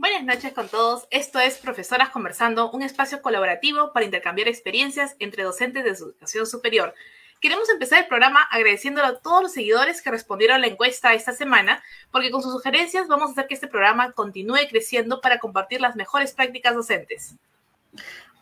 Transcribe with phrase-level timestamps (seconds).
[0.00, 1.06] Buenas noches con todos.
[1.10, 6.94] Esto es Profesoras Conversando, un espacio colaborativo para intercambiar experiencias entre docentes de educación superior.
[7.38, 11.34] Queremos empezar el programa agradeciéndole a todos los seguidores que respondieron a la encuesta esta
[11.34, 15.82] semana, porque con sus sugerencias vamos a hacer que este programa continúe creciendo para compartir
[15.82, 17.34] las mejores prácticas docentes.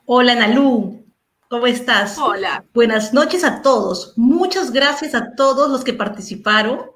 [0.06, 1.04] Hola, Nalú.
[1.48, 2.18] ¿Cómo estás?
[2.18, 2.64] Hola.
[2.72, 4.12] Buenas noches a todos.
[4.14, 6.88] Muchas gracias a todos los que participaron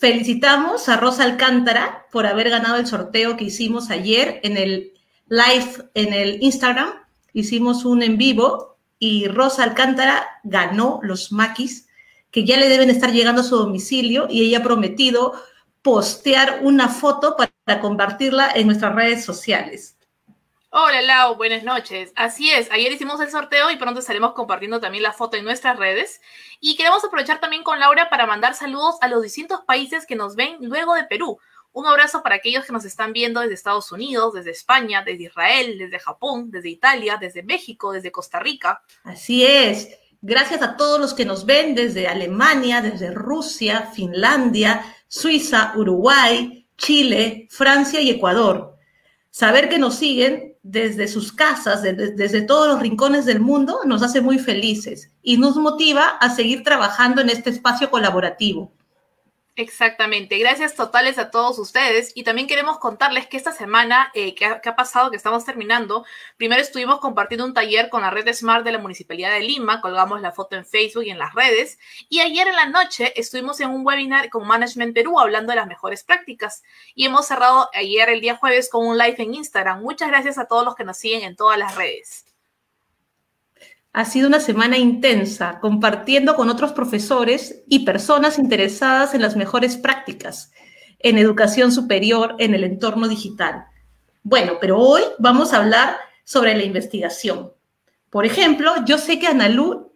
[0.00, 4.94] Felicitamos a Rosa Alcántara por haber ganado el sorteo que hicimos ayer en el
[5.28, 6.88] live en el Instagram.
[7.34, 11.86] Hicimos un en vivo y Rosa Alcántara ganó los maquis
[12.30, 15.34] que ya le deben estar llegando a su domicilio y ella ha prometido
[15.82, 19.98] postear una foto para compartirla en nuestras redes sociales.
[20.72, 22.12] Hola Lau, buenas noches.
[22.14, 25.76] Así es, ayer hicimos el sorteo y pronto estaremos compartiendo también la foto en nuestras
[25.76, 26.20] redes.
[26.60, 30.36] Y queremos aprovechar también con Laura para mandar saludos a los distintos países que nos
[30.36, 31.40] ven luego de Perú.
[31.72, 35.76] Un abrazo para aquellos que nos están viendo desde Estados Unidos, desde España, desde Israel,
[35.76, 38.80] desde Japón, desde Italia, desde México, desde Costa Rica.
[39.02, 39.88] Así es.
[40.22, 47.48] Gracias a todos los que nos ven desde Alemania, desde Rusia, Finlandia, Suiza, Uruguay, Chile,
[47.50, 48.76] Francia y Ecuador.
[49.30, 54.20] Saber que nos siguen desde sus casas, desde, todos los rincones del mundo, nos hace
[54.20, 58.72] muy felices y nos motiva a seguir trabajando en este espacio colaborativo.
[59.60, 60.38] Exactamente.
[60.38, 62.12] Gracias totales a todos ustedes.
[62.14, 66.06] Y también queremos contarles que esta semana, eh, que, ha, pasado, que estamos terminando,
[66.38, 70.22] primero estuvimos compartiendo un taller con la red Smart de la Municipalidad de Lima, colgamos
[70.22, 71.78] la foto en Facebook y en las redes.
[72.08, 75.66] Y ayer en la noche estuvimos en un webinar con Management Perú hablando de las
[75.66, 76.62] mejores prácticas.
[76.94, 79.82] Y hemos cerrado ayer, el día jueves, con un live en Instagram.
[79.82, 82.29] Muchas gracias a todos los que nos siguen en todas las redes.
[83.92, 89.76] Ha sido una semana intensa, compartiendo con otros profesores y personas interesadas en las mejores
[89.76, 90.52] prácticas
[91.00, 93.64] en educación superior en el entorno digital.
[94.22, 97.52] Bueno, pero hoy vamos a hablar sobre la investigación.
[98.10, 99.92] Por ejemplo, yo sé que a Analu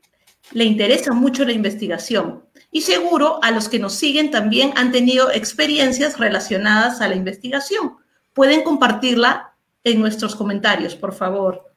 [0.53, 5.31] le interesa mucho la investigación y seguro a los que nos siguen también han tenido
[5.31, 7.97] experiencias relacionadas a la investigación.
[8.33, 9.55] Pueden compartirla
[9.85, 11.74] en nuestros comentarios, por favor.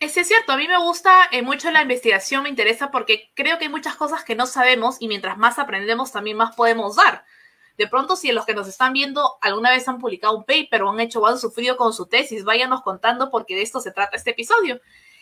[0.00, 3.64] Es cierto, a mí me gusta eh, mucho la investigación, me interesa porque creo que
[3.64, 7.24] hay muchas cosas que no sabemos y mientras más aprendemos también más podemos dar.
[7.76, 10.90] De pronto, si los que nos están viendo alguna vez han publicado un paper o
[10.90, 14.16] han hecho o han sufrido con su tesis, váyanos contando porque de esto se trata
[14.16, 14.80] este episodio.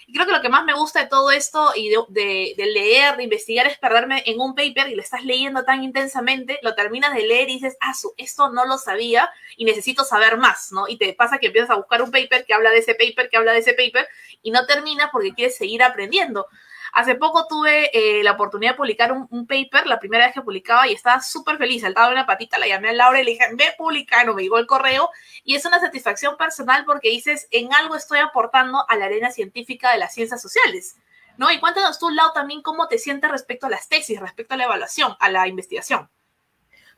[0.09, 3.25] Y creo que lo que más me gusta de todo esto y de, leer, de
[3.25, 7.27] investigar, es perderme en un paper y lo estás leyendo tan intensamente, lo terminas de
[7.27, 10.87] leer y dices, ah, esto no lo sabía y necesito saber más, ¿no?
[10.87, 13.37] Y te pasa que empiezas a buscar un paper que habla de ese paper, que
[13.37, 14.07] habla de ese paper,
[14.43, 16.47] y no termina porque quieres seguir aprendiendo.
[16.93, 20.89] Hace poco tuve eh, la oportunidad de publicar un, paper, la primera vez que publicaba,
[20.89, 21.83] y estaba súper feliz.
[21.83, 24.67] Saltaba una patita, la llamé a Laura y le dije, ve publicando, me llegó el
[24.67, 25.11] correo.
[25.45, 29.93] Y es una satisfacción personal porque dices, en algo estoy aportando a la arena científica
[29.93, 30.97] de las ciencias sociales.
[31.37, 31.51] ¿No?
[31.51, 34.65] Y cuéntanos tú, Lau, también cómo te sientes respecto a las tesis, respecto a la
[34.65, 36.09] evaluación, a la investigación.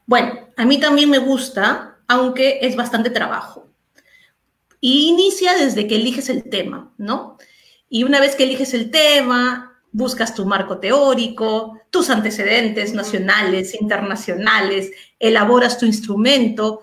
[0.06, 3.68] Bueno, a mí también me gusta, aunque es bastante trabajo.
[4.80, 7.36] Y inicia desde que eliges el tema, ¿no?
[7.90, 14.90] Y una vez que eliges el tema, buscas tu marco teórico, tus antecedentes nacionales, internacionales,
[15.18, 16.82] elaboras tu instrumento,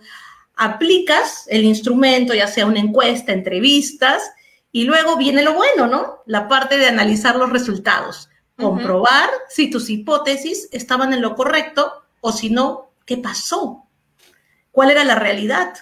[0.56, 4.24] aplicas el instrumento, ya sea una encuesta, entrevistas,
[4.72, 6.18] y luego viene lo bueno, ¿no?
[6.26, 12.32] La parte de analizar los resultados, comprobar si tus hipótesis estaban en lo correcto o
[12.32, 13.86] si no, ¿qué pasó?
[14.72, 15.74] ¿Cuál era la realidad?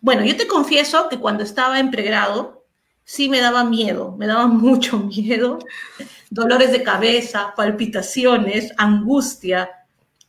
[0.00, 2.66] Bueno, yo te confieso que cuando estaba en pregrado,
[3.04, 5.58] sí me daba miedo, me daba mucho miedo,
[6.32, 9.70] dolores de cabeza, palpitaciones, angustia,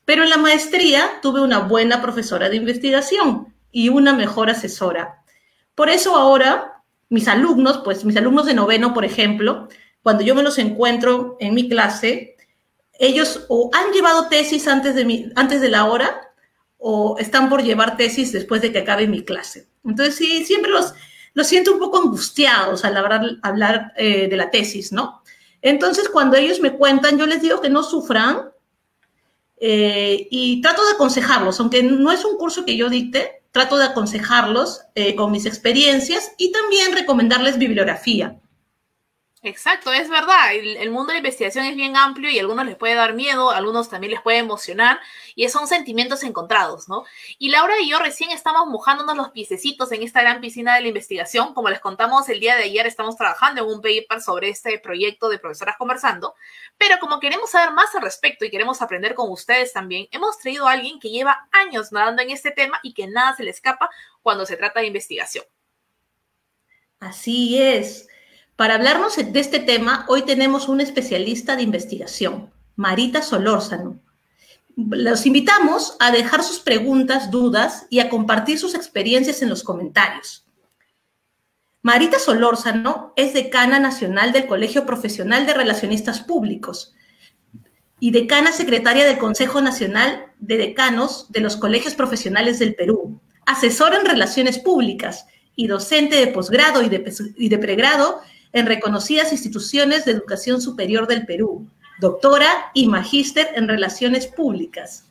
[0.04, 5.24] pero en la maestría tuve una buena profesora de investigación y una mejor asesora.
[5.76, 9.70] Por eso ahora mis alumnos, pues mis alumnos de noveno, por ejemplo,
[10.02, 12.36] cuando yo me los encuentro en mi clase,
[13.00, 16.34] ellos o han llevado tesis antes de, mi, antes de la hora
[16.78, 19.70] o están por llevar tesis después de que acabe mi clase.
[19.86, 20.94] Entonces, sí, siempre los,
[21.34, 25.23] los siento un poco angustiados al hablar, hablar eh, de la tesis, ¿no?
[25.64, 28.52] Entonces, cuando ellos me cuentan, yo les digo que no sufran
[29.58, 33.86] eh, y trato de aconsejarlos, aunque no es un curso que yo dicte, trato de
[33.86, 38.42] aconsejarlos eh, con mis experiencias y también recomendarles bibliografía.
[39.46, 40.54] Exacto, es verdad.
[40.54, 43.52] El, mundo de la investigación es bien amplio y a algunos les puede dar miedo,
[43.52, 45.02] a algunos también les puede emocionar
[45.36, 47.04] y son sentimientos encontrados, ¿no?
[47.40, 50.88] Y Laura y yo recién estamos mojándonos los piececitos en esta gran piscina de la
[50.88, 51.54] investigación.
[51.54, 55.28] Como les contamos el día de ayer, estamos trabajando en un paper sobre este proyecto
[55.28, 56.36] de profesoras conversando,
[56.78, 60.70] pero como queremos saber más al respecto y queremos aprender con ustedes también, hemos traído
[60.70, 63.90] a alguien que lleva años nadando en este tema y que nada se le escapa
[64.22, 65.44] cuando se trata de investigación.
[67.02, 68.08] Así es.
[68.56, 74.00] Para hablarnos de este tema, hoy tenemos un especialista de investigación, Marita Solórzano.
[74.76, 80.46] Los invitamos a dejar sus preguntas, dudas y a compartir sus experiencias en los comentarios.
[81.82, 86.94] Marita Solórzano es decana nacional del Colegio Profesional de Relacionistas Públicos
[88.00, 93.98] y decana secretaria del Consejo Nacional de Decanos de los Colegios Profesionales del Perú, asesora
[93.98, 95.26] en relaciones públicas
[95.56, 98.22] y docente de posgrado y de, y de pregrado
[98.54, 101.68] en reconocidas instituciones de educación superior del Perú,
[102.00, 105.06] doctora y magíster en relaciones públicas.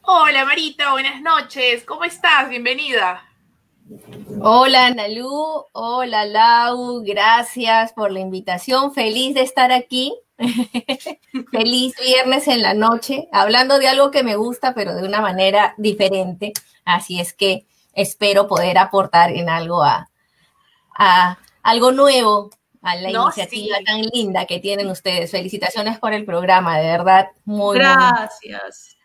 [0.00, 2.48] Hola Marita, buenas noches, ¿cómo estás?
[2.48, 3.22] Bienvenida.
[4.40, 10.14] Hola Analú, hola Lau, gracias por la invitación, feliz de estar aquí.
[11.52, 15.74] feliz viernes en la noche, hablando de algo que me gusta, pero de una manera
[15.76, 16.54] diferente.
[16.86, 20.08] Así es que espero poder aportar en algo a,
[20.96, 22.48] a algo nuevo
[22.82, 25.30] a la iniciativa tan linda que tienen ustedes.
[25.30, 28.96] Felicitaciones por el programa, de verdad, muy Gracias.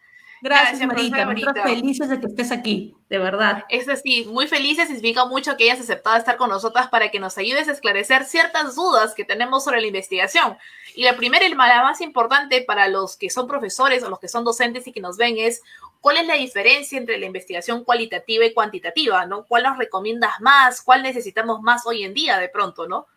[0.41, 1.25] Gracias, Marita.
[1.25, 1.53] Marita.
[1.63, 3.63] felices de que estés aquí, de verdad.
[3.67, 4.87] Es así, muy felices.
[4.87, 8.75] Significa mucho que hayas aceptado estar con nosotras para que nos ayudes a esclarecer ciertas
[8.75, 10.55] dudas que tenemos sobre la investigación.
[10.93, 14.27] Y la primera y la más importante para los que son profesores o los que
[14.27, 15.63] son docentes y que nos ven es
[15.99, 19.45] cuál es la diferencia entre la investigación cualitativa y cuantitativa, ¿no?
[19.45, 20.83] ¿Cuál nos recomiendas más?
[20.83, 23.07] ¿Cuál necesitamos más hoy en día de pronto, ¿no?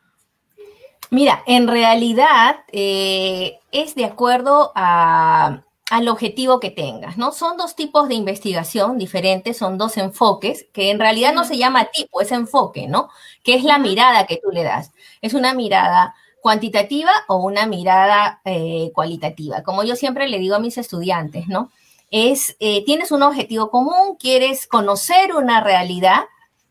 [1.11, 7.33] Mira, en realidad eh, es de acuerdo al objetivo que tengas, ¿no?
[7.33, 11.87] Son dos tipos de investigación diferentes, son dos enfoques, que en realidad no se llama
[11.87, 13.09] tipo, es enfoque, ¿no?
[13.43, 14.93] Que es la mirada que tú le das.
[15.23, 19.63] Es una mirada cuantitativa o una mirada eh, cualitativa.
[19.63, 21.71] Como yo siempre le digo a mis estudiantes, ¿no?
[22.11, 26.25] Es, eh, tienes un objetivo común, quieres conocer una realidad,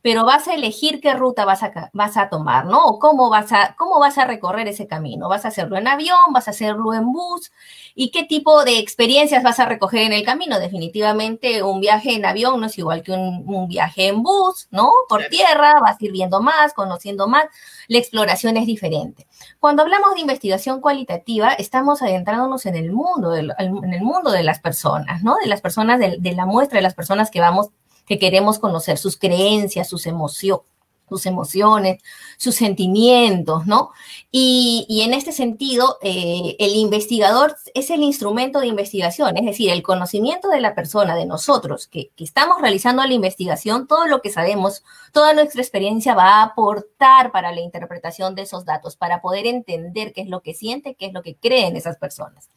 [0.08, 2.86] pero vas a elegir qué ruta vas a, vas a tomar, ¿no?
[2.86, 5.28] O cómo vas, a, cómo vas a recorrer ese camino.
[5.28, 6.32] ¿Vas a hacerlo en avión?
[6.32, 7.52] ¿Vas a hacerlo en bus?
[7.94, 10.60] ¿Y qué tipo de experiencias vas a recoger en el camino?
[10.60, 14.94] Definitivamente un viaje en avión no es igual que un, viaje en bus, ¿no?
[15.10, 17.44] Por tierra, vas a ir viendo más, conociendo más.
[17.90, 19.28] La exploración es diferente.
[19.60, 24.62] Cuando hablamos de investigación cualitativa, estamos adentrándonos en el mundo, en el mundo de las
[24.62, 25.36] personas, ¿no?
[25.36, 27.72] De las personas, de, de la muestra de las personas que vamos
[28.08, 30.66] que queremos conocer sus creencias, sus emociones
[31.10, 32.02] sus emociones,
[32.38, 33.92] sus sentimientos, ¿no?
[34.32, 39.82] Y, en este sentido, eh, el investigador es el instrumento de investigación, es decir, el
[39.82, 44.84] conocimiento de la persona, de nosotros, que, estamos realizando la investigación, todo lo que sabemos,
[45.12, 50.14] toda nuestra experiencia va a aportar para la interpretación de esos datos, para poder entender
[50.14, 52.50] qué es lo que siente, qué es lo que creen esas personas.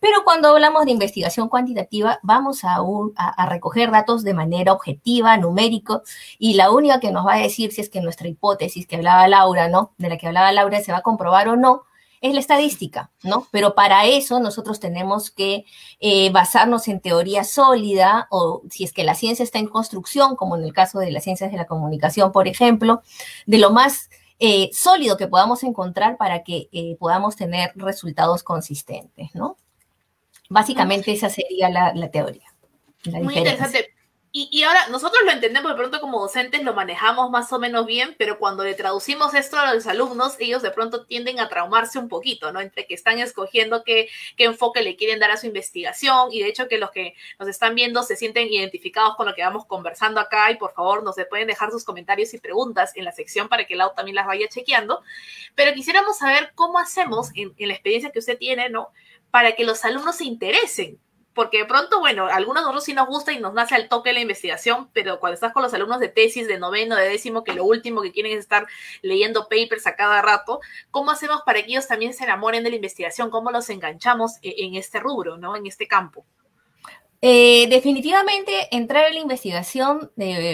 [0.00, 2.76] Pero cuando hablamos de investigación cuantitativa, vamos a,
[3.16, 6.02] a recoger datos de manera objetiva, numérico,
[6.38, 9.23] y la única que nos va a decir si es que nuestra hipótesis que hablaba
[9.28, 9.92] Laura, ¿no?
[9.98, 11.82] De la que hablaba Laura se va a comprobar o no,
[12.24, 13.46] es la estadística, ¿no?
[13.50, 15.66] Pero para eso nosotros tenemos que
[16.00, 20.56] eh, basarnos en teoría sólida o si es que la ciencia está en construcción, como
[20.56, 23.02] en el caso de las ciencias de la comunicación, por ejemplo,
[23.44, 29.34] de lo más eh, sólido que podamos encontrar para que eh, podamos tener resultados consistentes,
[29.34, 29.56] ¿no?
[30.48, 32.54] Básicamente esa sería la, teoría.
[33.22, 33.93] Muy interesante.
[34.36, 38.16] Y, ahora, nosotros lo entendemos de pronto como docentes, lo manejamos más o menos bien,
[38.18, 42.08] pero cuando le traducimos esto a los alumnos, ellos de pronto tienden a traumarse un
[42.08, 42.60] poquito, ¿no?
[42.60, 46.48] Entre que están escogiendo qué, qué enfoque le quieren dar a su investigación y de
[46.48, 50.18] hecho que los que nos están viendo se sienten identificados con lo que vamos conversando
[50.20, 53.66] acá y por favor nos pueden dejar sus comentarios y preguntas en la sección para
[53.66, 55.04] que Lau también las vaya chequeando.
[55.54, 58.88] Pero quisiéramos saber cómo hacemos en, en la experiencia que usted tiene, ¿no?
[59.30, 60.98] Para que los alumnos se interesen
[61.34, 64.12] porque de pronto, bueno, algunos de nosotros sí nos gusta y nos nace al toque
[64.12, 67.52] la investigación, pero cuando estás con los alumnos de tesis, de noveno, de décimo, que
[67.52, 68.66] lo último que quieren es estar
[69.02, 70.60] leyendo papers a cada rato,
[70.90, 73.30] ¿cómo hacemos para que ellos también se enamoren de la investigación?
[73.30, 75.56] ¿Cómo los enganchamos e-, en este rubro, ¿no?
[75.56, 76.24] En este campo.
[77.26, 80.10] Eh, definitivamente entrar en la investigación,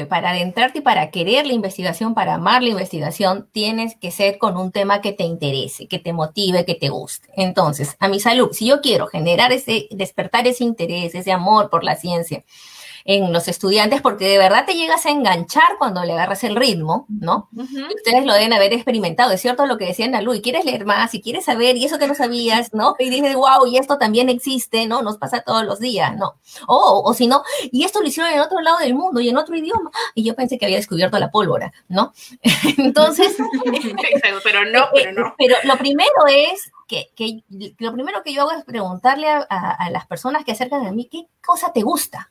[0.09, 4.57] para adentrarte y para querer la investigación, para amar la investigación, tienes que ser con
[4.57, 7.29] un tema que te interese, que te motive, que te guste.
[7.35, 11.83] Entonces, a mi salud, si yo quiero generar ese, despertar ese interés, ese amor por
[11.83, 12.45] la ciencia,
[13.05, 17.07] en los estudiantes porque de verdad te llegas a enganchar cuando le agarras el ritmo,
[17.09, 17.49] ¿no?
[17.53, 21.15] Ustedes lo deben haber experimentado, es cierto lo que decían Nalu, y quieres leer más,
[21.15, 22.95] y quieres saber, y eso que no sabías, ¿no?
[22.99, 25.03] Y dices, wow, y esto también existe, ¿no?
[25.03, 26.35] Nos pasa todos los días, ¿no?
[26.67, 29.37] O, o si no, y esto lo hicieron en otro lado del mundo y en
[29.37, 32.13] otro idioma, y yo pensé que había descubierto la pólvora, ¿no?
[32.79, 33.37] Entonces...
[34.43, 35.35] pero no, pero no.
[35.39, 37.43] Pero lo primero es que, que,
[37.79, 41.09] lo primero que yo hago es preguntarle a, a, las personas que acercan a mí
[41.11, 42.31] qué cosa te gusta,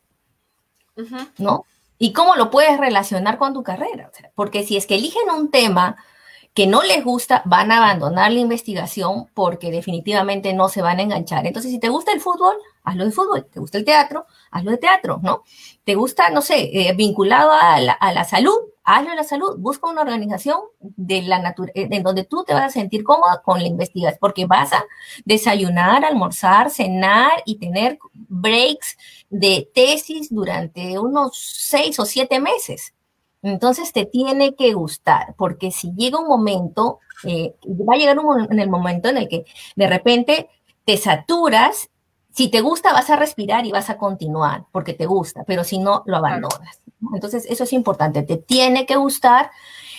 [1.37, 1.65] ¿no?
[1.97, 4.11] Y cómo lo puedes relacionar con tu carrera.
[4.35, 5.97] porque si es que eligen un tema
[6.53, 11.03] que no les gusta, van a abandonar la investigación porque definitivamente no se van a
[11.03, 11.45] enganchar.
[11.45, 13.45] Entonces, si te gusta el fútbol, hazlo de fútbol.
[13.45, 14.25] ¿Te gusta el teatro?
[14.51, 15.43] Hazlo de teatro, ¿no?
[15.83, 18.57] ¿Te gusta, no sé, eh, vinculado a la, a la salud?
[18.89, 22.63] hazlo en la salud, busca una organización de la eh, en donde tú te vas
[22.63, 24.83] a sentir cómoda con la investigación, porque vas a
[25.25, 28.97] desayunar, almorzar, cenar y tener breaks
[29.29, 32.93] de tesis durante unos seis o siete meses.
[33.41, 38.51] Entonces te tiene que gustar, porque si llega un momento, eh, va a llegar un,
[38.51, 39.45] en el momento en el que
[39.75, 40.49] de repente
[40.83, 41.89] te saturas
[42.31, 45.79] si te gusta, vas a respirar y vas a continuar porque te gusta, pero si
[45.79, 46.81] no, lo abandonas.
[47.13, 49.51] Entonces, eso es importante, te tiene que gustar.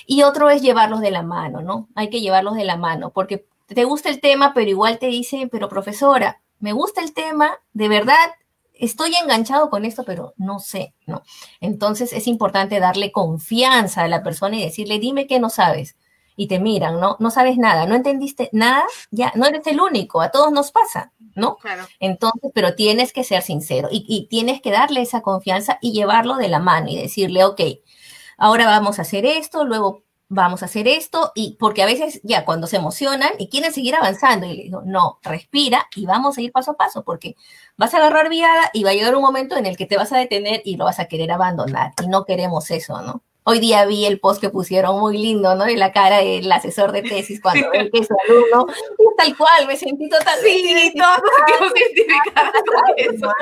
[0.06, 1.88] Y otro es llevarlos de la mano, ¿no?
[1.94, 5.49] Hay que llevarlos de la mano porque te gusta el tema, pero igual te dice,
[5.50, 8.16] pero profesora, me gusta el tema, de verdad,
[8.80, 11.22] estoy enganchado con esto, pero no sé, ¿no?
[11.60, 15.96] Entonces es importante darle confianza a la persona y decirle, dime qué no sabes.
[16.37, 17.16] Y te miran, ¿no?
[17.20, 21.12] No sabes nada, no entendiste nada, ya, no eres el único, a todos nos pasa.
[21.34, 21.56] ¿no?
[21.56, 21.87] Claro.
[22.00, 26.49] Entonces, pero tienes que ser sincero y, tienes que darle esa confianza y llevarlo de
[26.49, 27.60] la mano y decirle, ok,
[28.37, 32.44] ahora vamos a hacer esto, luego vamos a hacer esto, y porque a veces ya
[32.44, 36.40] cuando se emocionan y quieren seguir avanzando, y le digo, no, respira y vamos a
[36.40, 37.34] ir paso a paso, porque
[37.76, 40.12] vas a agarrar viada y va a llegar un momento en el que te vas
[40.12, 43.22] a detener y lo vas a querer abandonar, y no queremos eso, ¿no?
[43.42, 45.64] Hoy día vi el post que pusieron muy lindo, ¿no?
[45.64, 48.66] De la cara del asesor de tesis cuando ve que su alumno,
[49.16, 52.52] tal cual, me sentí totalmente sí, identificada
[52.96, 53.32] eso.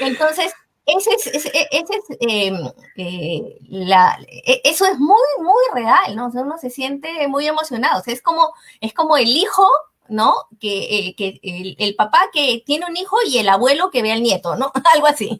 [0.00, 0.52] Entonces,
[0.86, 1.86] ese es, ese, es
[2.20, 2.56] em,
[2.96, 6.30] eh, la, e, eso es muy, muy real, ¿no?
[6.34, 8.00] uno se siente muy emocionado.
[8.00, 9.66] O sea, es como, es como el hijo,
[10.08, 10.34] ¿no?
[10.60, 14.12] Que, eh, que el, el, papá que tiene un hijo y el abuelo que ve
[14.12, 14.72] al nieto, ¿no?
[14.94, 15.36] Algo así.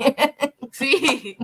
[0.73, 1.39] Sí,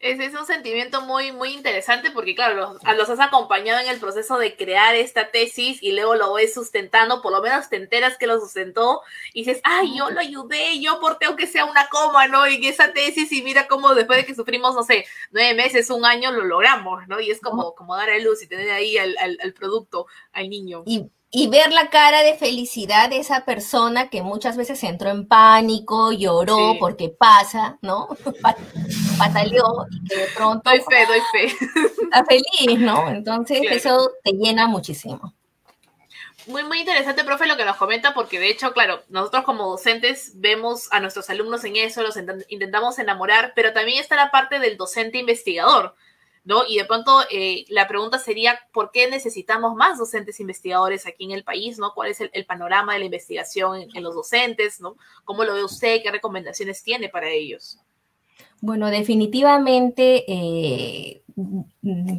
[0.00, 4.00] ese es un sentimiento muy, muy interesante porque, claro, los, los, has acompañado en el
[4.00, 8.16] proceso de crear esta tesis y luego lo ves sustentando, por lo menos te enteras
[8.16, 9.02] que lo sustentó
[9.34, 12.46] y dices, ay, yo lo ayudé, yo aporté aunque sea una coma, ¿no?
[12.46, 16.06] En esa tesis y mira cómo después de que sufrimos, no sé, nueve meses, un
[16.06, 17.20] año, lo logramos, ¿no?
[17.20, 20.48] Y es como, como dar a luz y tener ahí al, al, al producto, al
[20.48, 20.82] niño.
[20.86, 25.26] Y y ver la cara de felicidad de esa persona que muchas veces entró en
[25.26, 28.08] pánico, lloró porque pasa, ¿no?
[29.18, 30.68] Pataleó y que de pronto...
[30.68, 31.56] Doy fe, doy fe.
[32.02, 33.08] Está feliz, ¿no?
[33.10, 35.34] Entonces eso te llena muchísimo.
[36.46, 40.32] Muy, muy interesante, profe, lo que nos comenta, porque de hecho, claro, nosotros como docentes
[40.34, 44.76] vemos a nuestros alumnos en eso, los intentamos enamorar, pero también está la parte del
[44.76, 45.94] docente investigador,
[46.44, 46.62] ¿no?
[46.68, 51.30] Y de pronto eh, la pregunta sería, ¿por qué necesitamos más docentes investigadores aquí en
[51.32, 51.92] el país, ¿no?
[51.94, 54.96] ¿Cuál es el, panorama de la investigación en, los docentes, ¿no?
[55.24, 56.02] ¿Cómo lo ve usted?
[56.02, 57.78] ¿Qué recomendaciones tiene para ellos?
[58.60, 61.22] Bueno, definitivamente eh,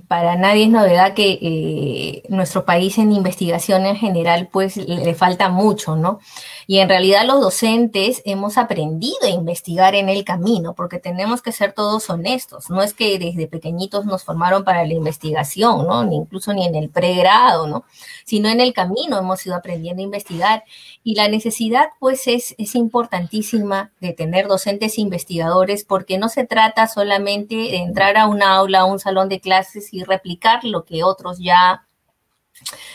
[0.08, 5.50] para nadie es novedad que eh, nuestro país en investigación en general pues le falta
[5.50, 6.20] mucho, ¿no?
[6.67, 11.51] Y en realidad los docentes hemos aprendido a investigar en el camino, porque tenemos que
[11.51, 12.70] ser todos honestos.
[12.70, 16.03] No es que desde pequeñitos nos formaron para la investigación, ¿no?
[16.03, 17.86] Ni incluso ni en el pregrado, ¿no?
[18.25, 20.63] Sino en el camino hemos ido aprendiendo a investigar.
[21.03, 26.88] Y la necesidad, pues, es, es importantísima de tener docentes investigadores, porque no se trata
[26.88, 31.03] solamente de entrar a un aula, a un salón de clases y replicar lo que
[31.03, 31.86] otros ya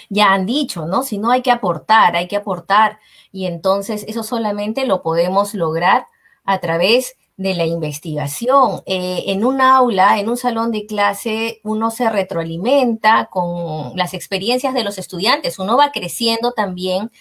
[0.09, 1.03] ya han dicho, ¿no?
[1.03, 2.99] Si no hay que aportar, hay que aportar.
[3.33, 6.07] Y entonces eso solamente lo podemos lograr
[6.45, 8.83] a través de la investigación.
[8.85, 14.75] Eh, en un aula, en un salón de clase, uno se retroalimenta con las experiencias
[14.75, 17.13] de los estudiantes, uno va creciendo también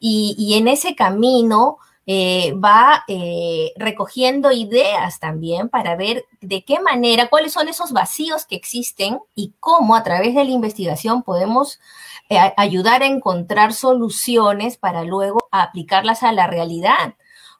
[0.00, 6.78] y, y en ese camino eh, va eh, recogiendo ideas también para ver de qué
[6.78, 11.80] manera, cuáles son esos vacíos que existen y cómo a través de la investigación podemos
[12.28, 17.14] eh, ayudar a encontrar soluciones para luego aplicarlas a la realidad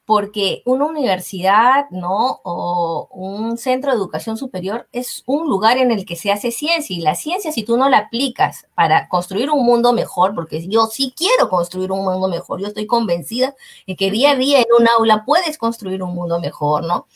[0.06, 2.40] porque una universidad, ¿no?
[2.44, 6.96] O un centro de educación superior es un lugar en el que se hace ciencia
[6.96, 10.86] y la ciencia si tú no la aplicas para construir un mundo mejor, porque yo
[10.86, 13.54] sí quiero construir un mundo mejor, yo estoy convencida
[13.86, 17.06] de que día a día en un aula puedes construir un mundo mejor, ¿no?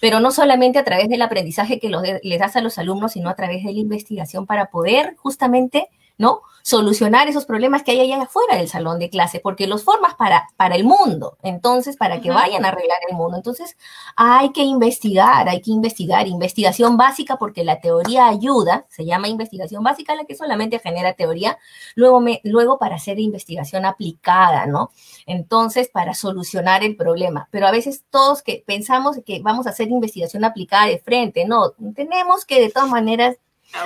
[0.00, 1.90] pero no solamente a través del aprendizaje que
[2.22, 6.42] les das a los alumnos, sino a través de la investigación para poder justamente ¿no?
[6.62, 10.48] Solucionar esos problemas que hay allá afuera del salón de clase, porque los formas para,
[10.56, 13.38] para el mundo, entonces, para que vayan a arreglar el mundo.
[13.38, 13.78] Entonces,
[14.16, 19.82] hay que investigar, hay que investigar, investigación básica, porque la teoría ayuda, se llama investigación
[19.82, 21.56] básica, la que solamente genera teoría,
[21.94, 24.90] luego, me, luego para hacer investigación aplicada, ¿no?
[25.24, 27.48] Entonces, para solucionar el problema.
[27.50, 31.70] Pero a veces todos que pensamos que vamos a hacer investigación aplicada de frente, no,
[31.94, 33.36] tenemos que de todas maneras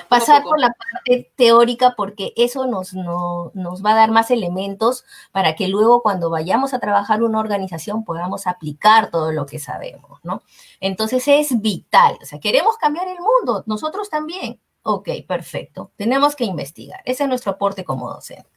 [0.08, 5.54] pasar por la parte teórica porque eso nos, nos va a dar más elementos para
[5.56, 10.42] que luego cuando vayamos a trabajar una organización podamos aplicar todo lo que sabemos, ¿no?
[10.80, 14.60] Entonces es vital, o sea, queremos cambiar el mundo, nosotros también.
[14.84, 18.48] Ok, perfecto, tenemos que investigar, ese es nuestro aporte como docente.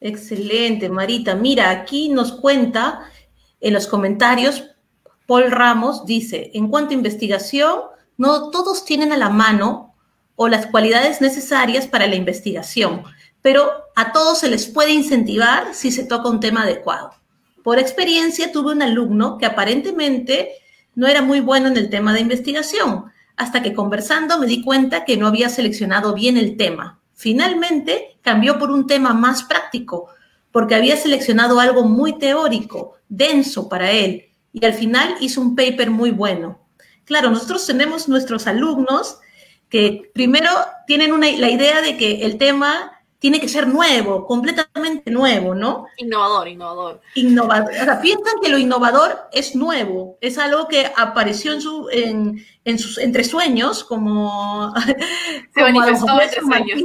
[0.00, 1.36] Excelente, Marita.
[1.36, 3.08] Mira, aquí nos cuenta
[3.60, 4.64] en los comentarios,
[5.28, 7.82] Paul Ramos dice, en cuanto a investigación,
[8.22, 9.96] no todos tienen a la mano
[10.36, 13.02] o las cualidades necesarias para la investigación,
[13.42, 17.14] pero a todos se les puede incentivar si se toca un tema adecuado.
[17.64, 20.52] Por experiencia tuve un alumno que aparentemente
[20.94, 25.04] no era muy bueno en el tema de investigación, hasta que conversando me di cuenta
[25.04, 27.00] que no había seleccionado bien el tema.
[27.14, 30.10] Finalmente cambió por un tema más práctico,
[30.52, 35.90] porque había seleccionado algo muy teórico, denso para él, y al final hizo un paper
[35.90, 36.61] muy bueno.
[37.04, 39.18] Claro, nosotros tenemos nuestros alumnos
[39.68, 40.50] que primero
[40.86, 42.92] tienen la idea de que el tema
[43.22, 45.86] tiene que ser nuevo, completamente nuevo, ¿no?
[45.96, 47.00] Innovador, innovador.
[47.14, 47.70] Innovador.
[47.70, 52.78] O sea, piensan que lo innovador es nuevo, es algo que apareció en su, en,
[52.80, 54.74] sus, entre sueños, como...
[55.54, 56.80] Se manifestó entre sueños.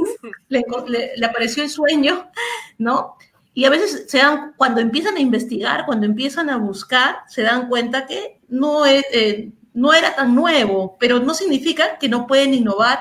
[0.48, 2.30] Le, apareció el sueño,
[2.78, 3.16] ¿no?
[3.52, 7.68] Y a veces se dan, cuando empiezan a investigar, cuando empiezan a buscar, se dan
[7.68, 12.54] cuenta que no es, eh, no era tan nuevo, pero no significa que no pueden
[12.54, 13.00] innovar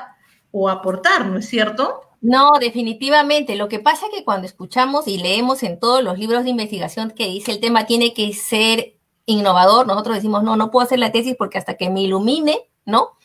[0.52, 2.02] o aportar, ¿no es cierto?
[2.22, 3.56] No, definitivamente.
[3.56, 7.12] Lo que pasa es que cuando escuchamos y leemos en todos los libros de investigación
[7.12, 11.12] que dice el tema tiene que ser innovador, nosotros decimos, no, no puedo hacer la
[11.12, 13.18] tesis porque hasta que me ilumine, ¿no?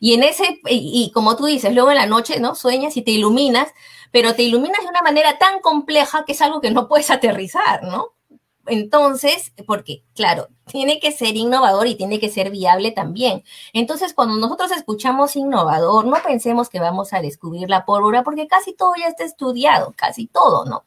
[0.00, 2.54] Y en ese, y, y como tú dices, luego en la noche, ¿no?
[2.54, 3.68] Sueñas y te iluminas,
[4.10, 7.84] pero te iluminas de una manera tan compleja que es algo que no puedes aterrizar,
[7.84, 8.14] ¿no?
[8.70, 13.42] Entonces, porque, claro, tiene que ser innovador y tiene que ser viable también.
[13.72, 18.72] Entonces, cuando nosotros escuchamos innovador, no pensemos que vamos a descubrir la pólvora, porque casi
[18.72, 20.84] todo ya está estudiado, casi todo, ¿no?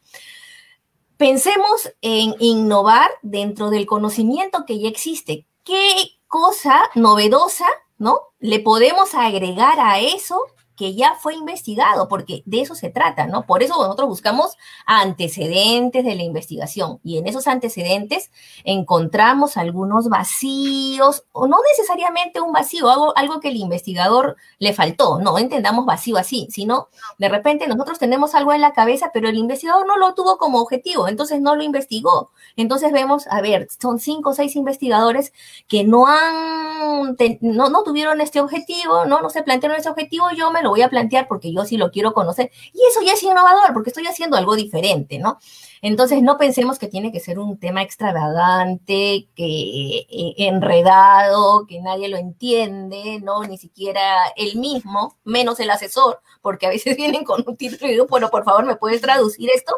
[1.17, 5.45] Pensemos en innovar dentro del conocimiento que ya existe.
[5.63, 8.21] ¿Qué cosa novedosa, ¿no?
[8.39, 13.43] Le podemos agregar a eso que ya fue investigado, porque de eso se trata, ¿no?
[13.43, 18.31] Por eso nosotros buscamos antecedentes de la investigación y en esos antecedentes
[18.63, 25.19] encontramos algunos vacíos, o no necesariamente un vacío, algo, algo que el investigador le faltó,
[25.19, 29.37] no entendamos vacío así, sino de repente nosotros tenemos algo en la cabeza, pero el
[29.37, 32.31] investigador no lo tuvo como objetivo, entonces no lo investigó.
[32.55, 35.33] Entonces vemos, a ver, son cinco o seis investigadores
[35.67, 40.51] que no han, no, no tuvieron este objetivo, no, no se plantearon ese objetivo, yo
[40.51, 42.51] me lo voy a plantear porque yo sí lo quiero conocer.
[42.73, 45.37] Y eso ya es innovador, porque estoy haciendo algo diferente, ¿no?
[45.83, 52.07] Entonces, no pensemos que tiene que ser un tema extravagante, que eh, enredado, que nadie
[52.07, 53.43] lo entiende, ¿no?
[53.43, 54.01] Ni siquiera
[54.37, 58.29] él mismo, menos el asesor, porque a veces vienen con un título y digo, bueno,
[58.29, 59.75] por favor, ¿me puedes traducir esto?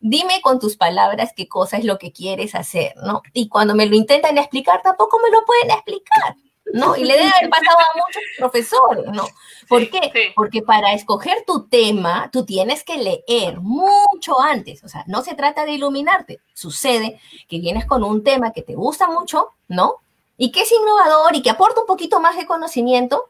[0.00, 3.22] Dime con tus palabras qué cosa es lo que quieres hacer, ¿no?
[3.32, 6.36] Y cuando me lo intentan explicar, tampoco me lo pueden explicar.
[6.72, 6.96] ¿No?
[6.96, 9.26] Y le debe haber pasado a muchos profesores, ¿no?
[9.68, 10.32] ¿Por qué?
[10.34, 15.34] Porque para escoger tu tema, tú tienes que leer mucho antes, o sea, no se
[15.34, 19.96] trata de iluminarte, sucede que vienes con un tema que te gusta mucho, ¿no?
[20.36, 23.28] Y que es innovador y que aporta un poquito más de conocimiento,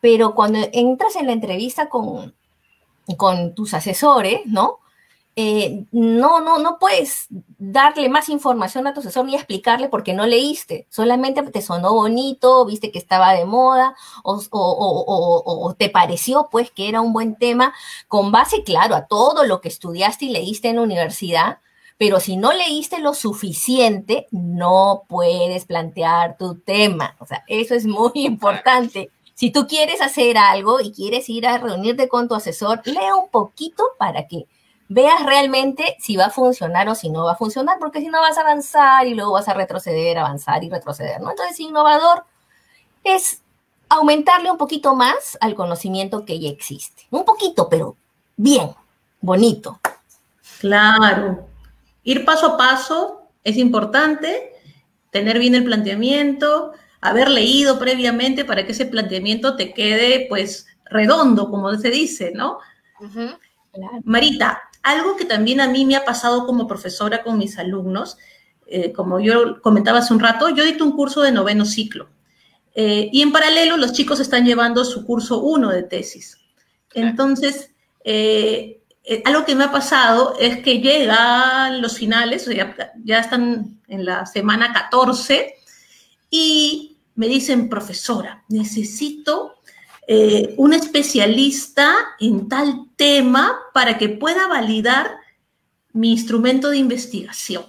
[0.00, 2.34] pero cuando entras en la entrevista con,
[3.16, 4.78] con tus asesores, ¿no?
[5.38, 7.26] Eh, no, no, no puedes
[7.58, 12.64] darle más información a tu asesor ni explicarle porque no leíste, solamente te sonó bonito,
[12.64, 17.74] viste que estaba de moda o, o, te pareció pues que era un buen tema
[18.08, 21.58] con base, claro, a todo lo que estudiaste y leíste en la universidad,
[21.98, 27.14] pero si no leíste lo suficiente, no puedes plantear tu tema.
[27.18, 29.10] O sea, eso es muy importante.
[29.34, 33.28] Si tú quieres hacer algo y quieres ir a reunirte con tu asesor, lee un
[33.28, 34.46] poquito para que
[34.88, 38.20] veas realmente si va a funcionar o si no va a funcionar, porque si no
[38.20, 41.30] vas a avanzar y luego vas a retroceder, avanzar y retroceder, ¿no?
[41.30, 42.24] Entonces, innovador
[43.04, 43.42] es
[43.88, 47.06] aumentarle un poquito más al conocimiento que ya existe.
[47.10, 47.96] Un poquito, pero
[48.36, 48.70] bien,
[49.20, 49.80] bonito.
[50.60, 51.46] Claro.
[52.02, 54.52] Ir paso a paso es importante,
[55.10, 61.50] tener bien el planteamiento, haber leído previamente para que ese planteamiento te quede pues redondo,
[61.50, 62.58] como se dice, ¿no?
[64.04, 68.18] Marita, algo que también a mí me ha pasado como profesora con mis alumnos,
[68.66, 72.08] eh, como yo comentaba hace un rato, yo dicto un curso de noveno ciclo.
[72.72, 76.38] Eh, y en paralelo los chicos están llevando su curso 1 de tesis.
[76.94, 77.70] Entonces,
[78.04, 78.80] eh,
[79.24, 84.24] algo que me ha pasado es que llegan los finales, ya, ya están en la
[84.24, 85.52] semana 14,
[86.30, 89.55] y me dicen, profesora, necesito
[90.08, 95.16] eh, un especialista en tal tema para que pueda validar
[95.92, 97.64] mi instrumento de investigación.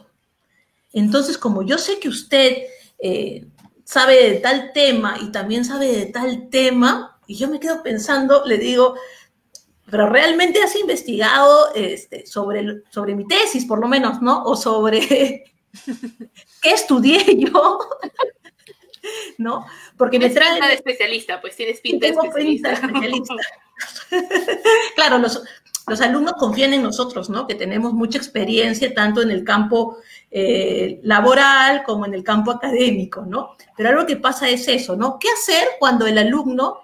[0.93, 2.57] Entonces, como yo sé que usted
[2.99, 3.47] eh,
[3.83, 8.43] sabe de tal tema y también sabe de tal tema, y yo me quedo pensando,
[8.45, 8.95] le digo,
[9.89, 14.43] pero realmente has investigado este, sobre, sobre mi tesis, por lo menos, ¿no?
[14.43, 15.43] O sobre
[16.61, 17.79] qué estudié yo.
[19.37, 19.65] ¿no?
[19.97, 20.59] Porque me trae...
[20.59, 22.79] de especialista, pues tienes pinta de especialista.
[24.95, 25.43] claro, los,
[25.87, 27.47] los, alumnos confían en nosotros, ¿no?
[27.47, 29.97] Que tenemos mucha experiencia tanto en el campo
[30.31, 33.55] eh, laboral como en el campo académico, ¿no?
[33.75, 35.19] Pero algo que pasa es eso, ¿no?
[35.19, 36.81] ¿Qué hacer cuando el alumno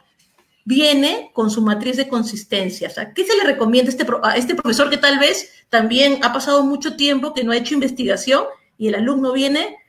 [0.65, 2.89] viene con su matriz de consistencia?
[2.89, 6.19] O sea, ¿qué se le recomienda a este, a este profesor que tal vez también
[6.23, 8.45] ha pasado mucho tiempo que no ha hecho investigación
[8.77, 9.82] y el alumno viene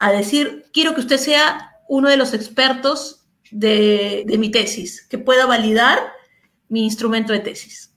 [0.00, 5.44] a decir, quiero que usted sea uno de los expertos de, mi tesis, que pueda
[5.46, 5.98] validar
[6.68, 7.92] mi instrumento de tesis.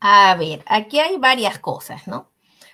[0.00, 2.30] A ver, aquí hay varias cosas, ¿no?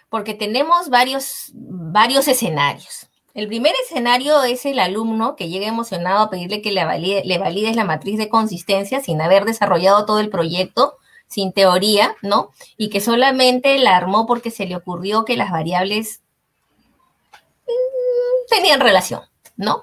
[0.08, 3.08] Porque tenemos varios, varios escenarios.
[3.34, 7.74] El primer escenario es el alumno que llega emocionado a pedirle que le, valide, le
[7.74, 10.94] la matriz de consistencia sin haber desarrollado todo el proyecto,
[11.26, 12.52] sin teoría, ¿no?
[12.78, 16.22] Y que solamente la armó porque se le ocurrió que las variables
[18.48, 19.22] tenían relación,
[19.56, 19.82] ¿no?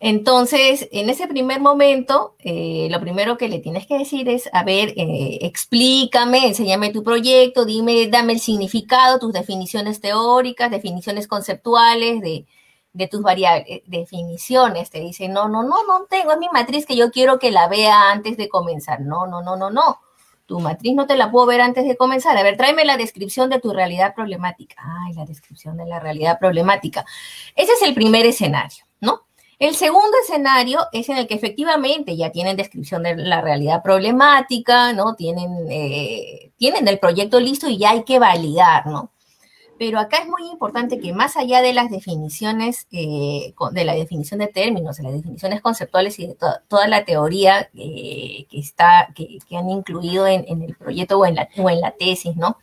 [0.00, 4.62] Entonces, en ese primer momento, eh, lo primero que le tienes que decir es, a
[4.62, 12.20] ver, eh, explícame, enséñame tu proyecto, dime, dame el significado, tus definiciones teóricas, definiciones conceptuales
[12.20, 12.46] de,
[12.92, 14.90] de tus variables, eh, definiciones.
[14.90, 17.68] Te dice, no, no, no, no tengo, es mi matriz que yo quiero que la
[17.68, 19.00] vea antes de comenzar.
[19.00, 19.98] No, no, no, no, no.
[20.48, 22.34] Tu matriz no te la puedo ver antes de comenzar.
[22.38, 24.82] A ver, tráeme la descripción de tu realidad problemática.
[25.04, 27.04] Ay, la descripción de la realidad problemática.
[27.54, 29.26] Ese es el primer escenario, ¿no?
[29.58, 34.94] El segundo escenario es en el que efectivamente ya tienen descripción de la realidad problemática,
[34.94, 35.16] ¿no?
[35.16, 39.10] Tienen, eh, tienen el proyecto listo y ya hay que validar, ¿no?
[39.78, 44.40] Pero acá es muy importante que más allá de las definiciones, eh, de la definición
[44.40, 46.36] de términos, de las definiciones conceptuales y de
[46.68, 51.48] toda la teoría eh, que, está, que, han incluido en, el proyecto o en la,
[51.56, 52.58] o en la tesis, ¿no?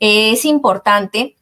[0.00, 1.36] es importante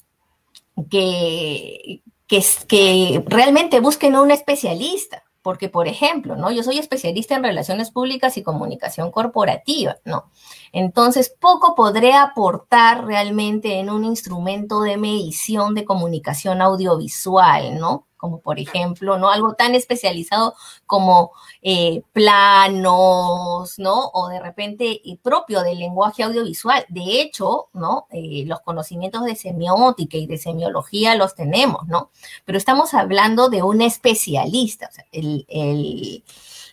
[0.90, 6.50] que, que, que realmente busquen a un especialista, porque, por ejemplo, ¿no?
[6.50, 10.30] Yo soy especialista en relaciones públicas y comunicación corporativa, ¿no?
[10.78, 18.06] Entonces, poco podré aportar realmente en un instrumento de medición de comunicación audiovisual, ¿no?
[18.16, 19.30] como por ejemplo, ¿no?
[19.30, 20.54] Algo tan especializado
[20.86, 24.10] como eh, planos, ¿no?
[24.12, 26.84] O de repente propio del lenguaje audiovisual.
[26.88, 28.06] De hecho, ¿no?
[28.10, 32.10] Eh, los conocimientos de semiótica y de semiología los tenemos, ¿no?
[32.44, 35.04] Pero estamos hablando de un especialista, o sea,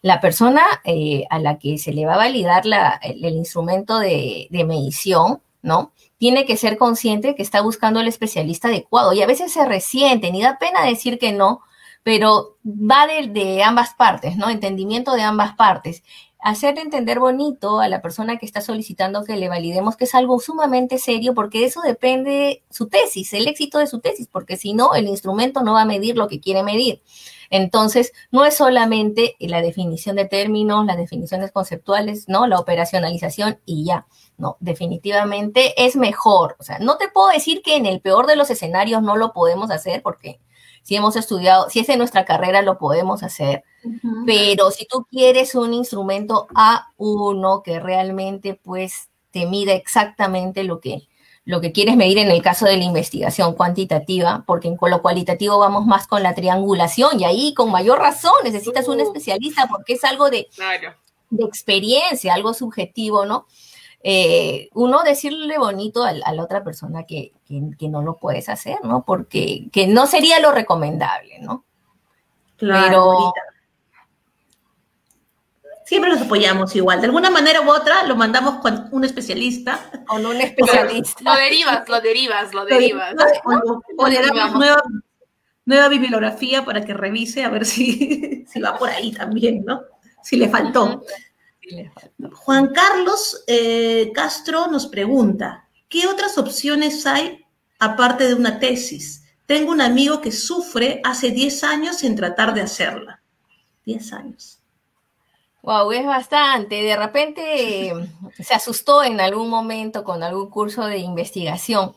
[0.04, 0.62] la persona
[1.30, 2.64] a la que se le va a validar
[3.02, 5.94] el, instrumento de, de medición, ¿no?
[6.24, 9.12] tiene que ser consciente que está buscando al especialista adecuado.
[9.12, 11.60] Y a veces se resienten y da pena decir que no,
[12.02, 14.50] pero va de, ambas partes, ¿no?
[14.50, 16.02] Entendimiento de ambas partes.
[16.40, 20.40] Hacer entender bonito a la persona que está solicitando que le validemos que es algo
[20.40, 24.74] sumamente serio, porque de eso depende su tesis, el éxito de su tesis, porque si
[24.74, 27.02] no, el instrumento no va a medir lo que quiere medir.
[27.54, 32.48] Entonces, no es solamente la definición de términos, las definiciones conceptuales, ¿no?
[32.48, 34.08] La operacionalización y ya.
[34.40, 36.56] No, definitivamente es mejor.
[36.58, 39.34] O sea, no te puedo decir que en el peor de los escenarios no lo
[39.34, 40.40] podemos hacer porque
[40.82, 43.64] si hemos estudiado, si es en nuestra carrera lo podemos hacer.
[44.26, 51.08] Pero si tú quieres un instrumento A1 que realmente pues te mide exactamente lo que
[51.46, 55.60] lo que quieres medir en el caso de la investigación cuantitativa, porque en lo cualitativo
[55.60, 59.04] vamos más con la triangulación y ahí con mayor razón necesitas un uh.
[59.04, 60.48] especialista porque es algo de,
[61.30, 63.46] de experiencia, algo subjetivo, ¿no?
[64.06, 67.32] Eh, uno decirle bonito a, la otra persona que,
[67.82, 69.04] no lo puedes hacer, ¿no?
[69.06, 71.66] Porque que no sería lo recomendable, ¿no?
[72.58, 73.34] Claro
[75.86, 77.00] siempre los apoyamos igual.
[77.02, 79.80] De alguna manera u otra lo mandamos con un especialista.
[80.08, 81.24] Con un especialista.
[81.24, 83.16] lo derivas, lo derivas, lo derivas.
[83.98, 84.78] O, le damos
[85.66, 89.82] nueva bibliografía para que revise a ver si, si va por ahí también, ¿no?
[90.22, 91.04] Si le faltó.
[92.34, 97.46] Juan Carlos eh, Castro nos pregunta, ¿qué otras opciones hay
[97.80, 99.24] aparte de una tesis?
[99.46, 103.22] Tengo un amigo que sufre hace 10 años sin tratar de hacerla.
[103.86, 104.63] 10 años.
[105.64, 106.84] Wow, es bastante.
[106.84, 107.94] De repente
[108.38, 111.94] se asustó en algún momento con algún curso de investigación.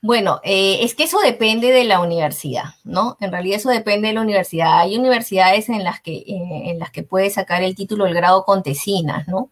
[0.00, 3.16] Bueno, eh, es que eso depende de la universidad, ¿no?
[3.20, 4.78] En realidad eso depende de la universidad.
[4.78, 8.44] Hay universidades en las que, eh, en las que puedes sacar el título del grado
[8.44, 9.50] con tesinas, ¿no?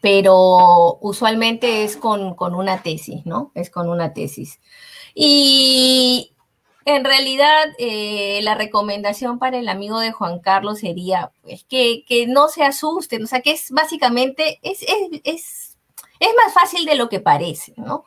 [0.00, 3.52] Pero usualmente es con, con una tesis, ¿no?
[3.54, 4.60] Es con una tesis.
[5.14, 6.32] Y
[6.96, 12.48] en realidad, eh, la recomendación para el amigo de Juan Carlos sería pues, que, no
[12.48, 15.78] se asusten, o sea, que es básicamente, es, es, es,
[16.18, 18.04] es, más fácil de lo que parece, ¿no?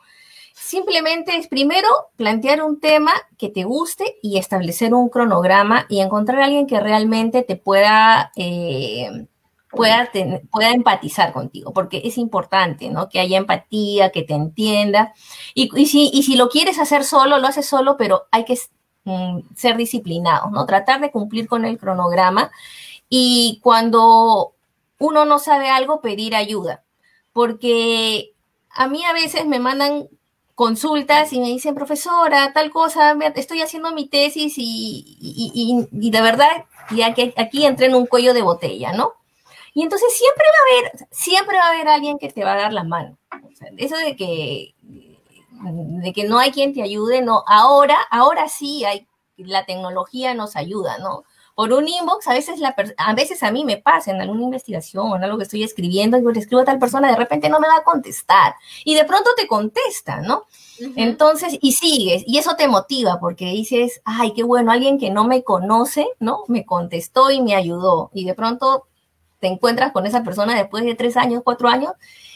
[0.54, 6.40] Simplemente es primero plantear un tema que te guste y establecer un cronograma y encontrar
[6.40, 8.32] a alguien que realmente te pueda...
[8.36, 9.26] Eh,
[9.74, 10.10] pueda,
[10.50, 13.08] pueda empatizar contigo, porque es importante, ¿no?
[13.08, 15.14] Que haya empatía, que te entienda.
[15.54, 18.58] Y, si, y si lo quieres hacer solo, lo haces solo, pero hay que
[19.04, 20.66] mm, ser disciplinados, ¿no?
[20.66, 22.50] Tratar de cumplir con el cronograma
[23.08, 24.54] y cuando
[24.98, 26.84] uno no sabe algo, pedir ayuda,
[27.32, 28.32] porque
[28.70, 30.08] a mí a veces me mandan
[30.54, 36.22] consultas y me dicen, profesora, tal cosa, estoy haciendo mi tesis y, y, y de
[36.22, 39.14] verdad, y aquí, aquí entré en un cuello de botella, ¿no?
[39.74, 42.56] Y entonces siempre va a haber, siempre va a haber alguien que te va a
[42.56, 43.18] dar la mano.
[43.76, 47.42] eso de que, de que no hay quien te ayude, no.
[47.48, 51.24] Ahora, ahora sí hay, la tecnología nos ayuda, ¿no?
[51.56, 55.14] Por un inbox, a veces, la, a veces a mí me pasa en alguna investigación
[55.14, 57.68] en algo que estoy escribiendo, y le escribo a tal persona, de repente no me
[57.68, 58.54] va a contestar.
[58.84, 60.44] Y de pronto te contesta, ¿no?
[60.96, 65.24] Entonces, y sigues, y eso te motiva porque dices, ay, qué bueno, alguien que no
[65.24, 66.44] me conoce, ¿no?
[66.48, 68.10] Me contestó y me ayudó.
[68.12, 68.86] Y de pronto
[69.44, 71.92] te encuentras con esa persona después de tres años, cuatro años,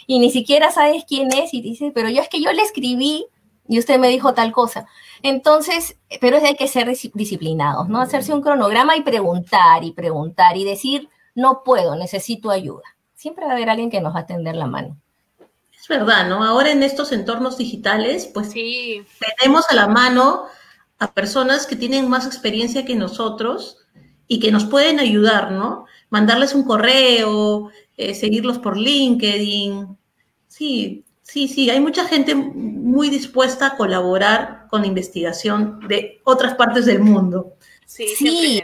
[0.07, 3.25] y ni siquiera sabes quién es y dices, pero yo es que yo le escribí
[3.67, 4.87] y usted me dijo tal cosa.
[5.23, 8.03] Entonces, pero es hay que ser disciplinados, ¿no?
[8.03, 12.85] Hacerse un cronograma y preguntar y preguntar y decir, no puedo, necesito ayuda.
[13.15, 14.99] Siempre va a haber alguien que nos va a tender la mano.
[15.81, 16.45] Es verdad, ¿no?
[16.45, 19.03] Ahora en estos entornos digitales, pues sí.
[19.39, 20.45] tenemos a la mano
[20.99, 23.79] a personas que tienen más experiencia que nosotros
[24.27, 25.87] y que nos pueden ayudar, ¿no?
[26.11, 29.97] Mandarles un correo, eh, seguirlos por LinkedIn.
[30.47, 36.55] Sí, sí, sí, hay mucha gente muy dispuesta a colaborar con la investigación de otras
[36.55, 37.55] partes del mundo.
[37.87, 38.63] Sí, sí,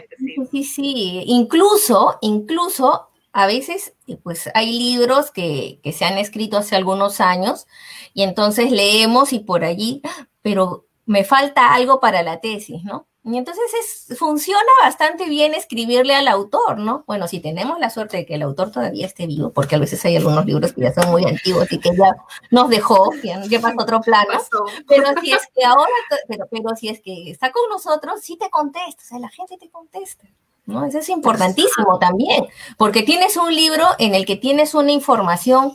[0.51, 6.75] sí, sí, Incluso, incluso a veces, pues hay libros que, que, se han escrito hace
[6.75, 7.65] algunos años
[8.13, 10.01] y entonces leemos y por allí,
[10.41, 13.07] pero me falta algo para la tesis, ¿no?
[13.27, 17.03] Y entonces es, funciona bastante bien escribirle al autor, ¿no?
[17.07, 20.05] Bueno, si tenemos la suerte de que el autor todavía esté vivo, porque a veces
[20.05, 22.15] hay algunos libros que ya son muy antiguos y que ya
[22.51, 24.39] nos dejó, ya, pasó otro plano.
[24.87, 25.89] Pero si es que ahora,
[26.27, 29.57] pero, pero si es que está con nosotros, sí te contesta, o sea, la gente
[29.57, 30.25] te contesta.
[30.67, 30.85] ¿no?
[30.85, 32.45] Eso es importantísimo también,
[32.77, 35.73] porque tienes un libro en el que tienes una información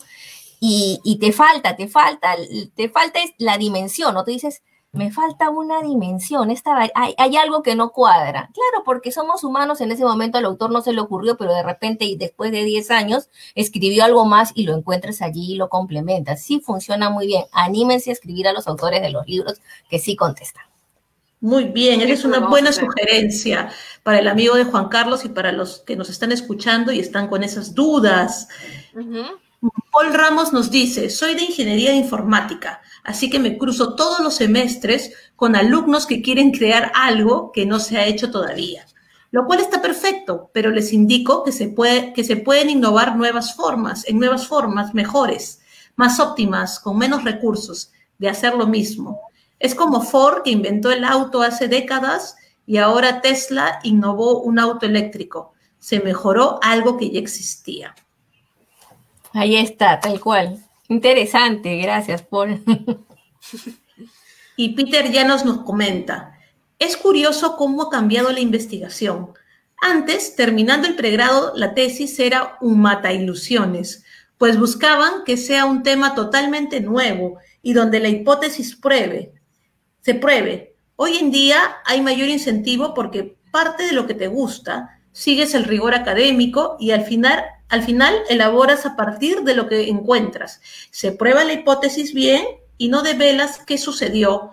[0.61, 2.37] y, y te falta, te falta,
[2.77, 4.23] te falta la dimensión, ¿no?
[4.23, 8.51] Te dices, me falta una dimensión, esta, hay, hay, algo que no cuadra.
[8.53, 11.63] Claro, porque somos humanos, en ese momento al autor no se le ocurrió, pero de
[11.63, 15.69] repente y después de 10 años escribió algo más y lo encuentras allí y lo
[15.69, 16.43] complementas.
[16.43, 17.45] Sí funciona muy bien.
[17.53, 20.65] Anímense a escribir a los autores de los libros que sí contestan.
[21.41, 23.71] Muy bien, esa es una buena sugerencia
[24.03, 27.29] para el amigo de Juan Carlos y para los que nos están escuchando y están
[27.29, 28.49] con esas dudas.
[28.93, 35.13] Paul Ramos nos dice, soy de ingeniería informática Así que me cruzo todos los semestres
[35.37, 38.87] con alumnos que quieren crear algo que no se ha hecho todavía,
[39.31, 43.55] lo cual está perfecto, pero les indico que se, puede, que se pueden innovar nuevas
[43.55, 45.61] formas, en nuevas formas mejores,
[45.97, 49.21] más óptimas, con menos recursos, de hacer lo mismo.
[49.59, 52.37] Es como Ford que inventó el auto hace décadas
[52.67, 55.53] y ahora Tesla innovó un auto eléctrico.
[55.79, 57.95] Se mejoró algo que ya existía.
[59.33, 60.59] Ahí está, tal cual.
[60.91, 62.65] Interesante, gracias, Paul.
[64.57, 66.37] y Peter ya nos, nos comenta,
[66.81, 69.31] es curioso cómo ha cambiado la investigación.
[69.81, 74.05] Antes, terminando el pregrado, la tesis era un mata ilusiones,
[74.37, 79.33] pues buscaban que sea un tema totalmente nuevo y donde la hipótesis pruebe,
[80.01, 80.75] se pruebe.
[80.97, 85.65] Hoy en día hay mayor incentivo porque parte de lo que te gusta, sigues el
[85.65, 90.61] rigor académico y al final al final elaboras a partir de lo que encuentras.
[90.91, 92.45] Se prueba la hipótesis bien
[92.77, 94.53] y no develas qué sucedió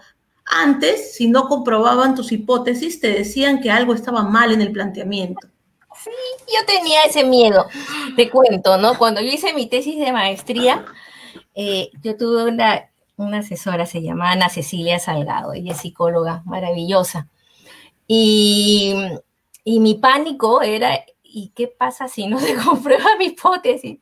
[0.49, 5.45] Antes, si no comprobaban tus hipótesis, te decían que algo estaba mal en el planteamiento.
[6.01, 6.09] Sí,
[6.47, 7.67] yo tenía ese miedo.
[8.15, 8.97] Te cuento, ¿no?
[8.97, 10.85] Cuando yo hice mi tesis de maestría,
[11.53, 12.89] eh, yo tuve una,
[13.37, 17.27] asesora, se llamaba Ana Cecilia Salgado, ella es psicóloga maravillosa.
[18.07, 18.95] Y,
[19.65, 23.99] y mi pánico era, ¿y qué pasa si no se comprueba mi hipótesis?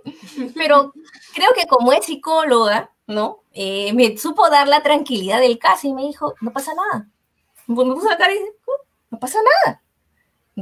[0.55, 0.93] Pero
[1.33, 3.41] creo que como es psicóloga, ¿no?
[3.51, 7.07] Eh, me supo dar la tranquilidad del caso y me dijo, no pasa nada.
[7.67, 9.81] Me puso la cara y dice, oh, no pasa nada.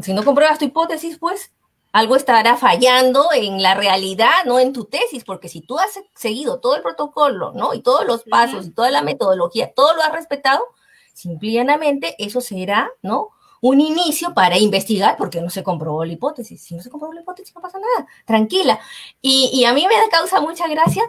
[0.02, 1.52] Si no compruebas tu hipótesis, pues
[1.92, 6.60] algo estará fallando en la realidad, no en tu tesis, porque si tú has seguido
[6.60, 7.76] todo el protocolo, ¿no?
[7.76, 10.66] Y todos los pasos y toda la metodología, todo lo has respetado,
[11.14, 13.30] simplemente eso será, ¿no?
[13.64, 16.62] Un inicio para investigar porque no se comprobó la hipótesis.
[16.62, 18.78] Si no se comprobó la hipótesis, no pasa nada, tranquila.
[19.22, 21.02] Y, y a mí me causa mucha gracia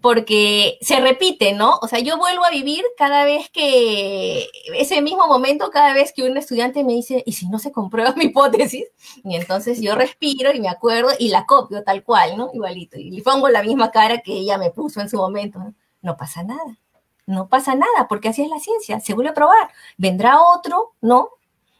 [0.00, 1.78] porque se repite, ¿no?
[1.80, 6.24] O sea, yo vuelvo a vivir cada vez que, ese mismo momento, cada vez que
[6.24, 8.84] un estudiante me dice, ¿y si no se comprueba mi hipótesis?
[9.22, 12.50] Y entonces yo respiro y me acuerdo y la copio tal cual, ¿no?
[12.52, 12.98] Igualito.
[12.98, 15.60] Y pongo la misma cara que ella me puso en su momento.
[15.60, 16.78] No, no pasa nada.
[17.26, 19.70] No pasa nada, porque así es la ciencia, se vuelve a probar.
[19.96, 21.30] Vendrá otro, ¿no?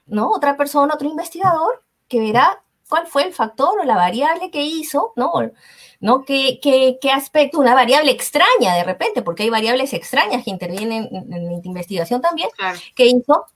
[0.07, 0.31] ¿No?
[0.31, 5.13] Otra persona, otro investigador, que verá cuál fue el factor o la variable que hizo,
[5.17, 5.33] ¿no?
[6.01, 6.25] ¿no?
[6.25, 7.59] ¿Qué, qué, qué aspecto?
[7.59, 12.21] Una variable extraña de repente, porque hay variables extrañas que intervienen en, en, en investigación
[12.21, 12.79] también, Claro.
[12.95, 13.47] que hizo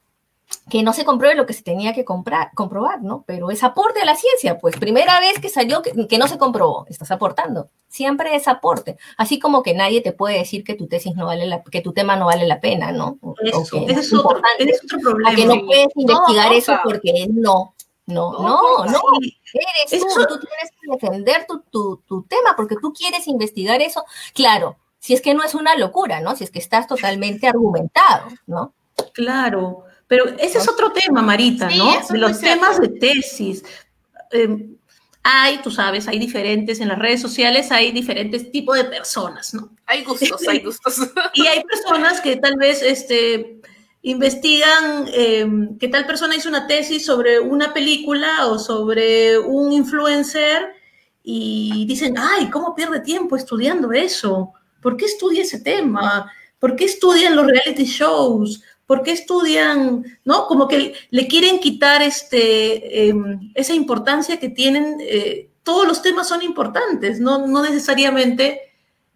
[0.68, 3.24] que no se compruebe lo que se tenía que comprar, comprobar, ¿no?
[3.26, 6.38] Pero es aporte a la ciencia, pues primera vez que salió que, que no se
[6.38, 10.86] comprobó, estás aportando, siempre es aporte, así como que nadie te puede decir que tu
[10.86, 13.18] tesis no vale la, que tu tema no vale la pena, ¿no?
[13.22, 15.30] O Eso, que ese no es, otro, importante, ese es otro problema.
[15.30, 17.74] o que no puedes investigar No, eso porque no,
[18.06, 19.00] no, No, no,
[19.52, 23.82] eres tú, Eso- tú tienes que defender tu, tu, tu tema porque tú quieres investigar
[23.82, 24.04] eso.
[24.34, 26.36] Claro, si es que no es una locura, ¿no?
[26.36, 28.74] Si es que estás totalmente argumentado, ¿no?
[29.12, 31.92] Claro, pero ese es otro tema, Marita, Sí, ¿no?
[32.08, 32.60] De los cierto.
[32.60, 33.64] temas de tesis.
[34.30, 34.76] Eh,
[35.22, 39.70] hay, tú sabes, hay diferentes, en las redes sociales hay diferentes tipos de personas, ¿no?
[39.86, 41.00] Hay gustos, hay gustos.
[41.34, 43.60] Y hay personas que tal vez este,
[44.02, 45.44] investigan eh,
[45.80, 50.68] que tal persona hizo una tesis sobre una película o sobre un influencer
[51.24, 54.52] y dicen, ay, ¿cómo pierde tiempo estudiando eso?
[54.80, 56.30] ¿Por qué estudia ese tema?
[56.60, 58.62] ¿Por qué estudian los reality shows?
[58.86, 60.46] ¿Por qué estudian, no?
[60.46, 63.14] Como que le quieren quitar este, eh,
[63.54, 64.98] esa importancia que tienen.
[65.00, 68.60] eh, todos los temas son importantes, no, no necesariamente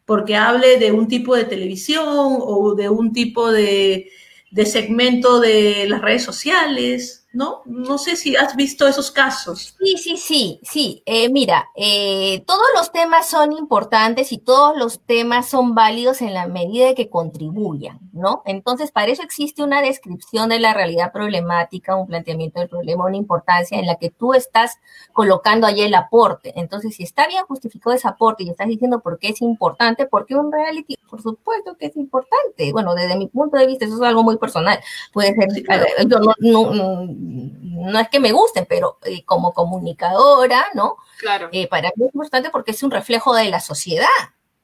[0.05, 4.11] porque hable de un tipo de televisión o de un tipo de,
[4.51, 7.63] de segmento de las redes sociales, ¿no?
[7.67, 9.77] No sé si has visto esos casos.
[9.79, 11.03] Sí, sí, sí, sí.
[11.07, 16.35] Eh, mira, eh, todos los temas son importantes y todos los temas son válidos en
[16.35, 18.43] la medida de que contribuyan, ¿no?
[18.45, 23.17] Entonces, para eso existe una descripción de la realidad problemática, un planteamiento del problema, una
[23.17, 24.79] importancia en la que tú estás
[25.13, 26.53] colocando allí el aporte.
[26.57, 30.35] Entonces, si está bien justificado ese aporte y estás diciendo por qué es importante, porque
[30.35, 32.73] un reality, por supuesto que es importante.
[32.73, 34.81] Bueno, desde mi punto de vista, eso es algo muy personal.
[35.13, 35.85] Puede ser, Sí, claro.
[36.07, 40.97] yo no, no, no, no es que me gusten, pero eh, como comunicadora, ¿no?
[41.19, 41.49] Claro.
[41.53, 44.07] Eh, para mí es importante porque es un reflejo de la sociedad,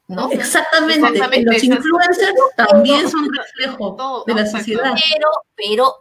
[0.09, 0.31] ¿no?
[0.31, 1.07] Exactamente.
[1.09, 4.95] Exactamente, Los influencers también son reflejo Todo, de la sociedad.
[4.95, 5.97] Pero, pero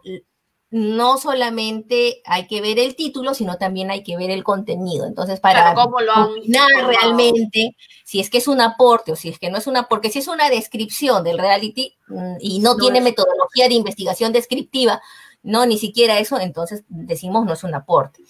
[0.70, 5.06] no solamente hay que ver el título, sino también hay que ver el contenido.
[5.06, 9.16] Entonces, para Claro, cómo lo han opinar realmente si es que es un aporte o
[9.16, 12.58] si es que no es una, porque si es una descripción del reality mm, y
[12.58, 13.04] no, No tiene es.
[13.04, 15.00] metodología de investigación descriptiva,
[15.42, 18.22] no, ni siquiera eso, entonces decimos no es un aporte.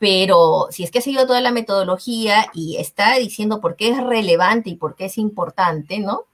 [0.00, 4.02] Pero si es que ha seguido toda la metodología y está diciendo por qué es
[4.02, 6.24] relevante y por qué es importante, ¿no?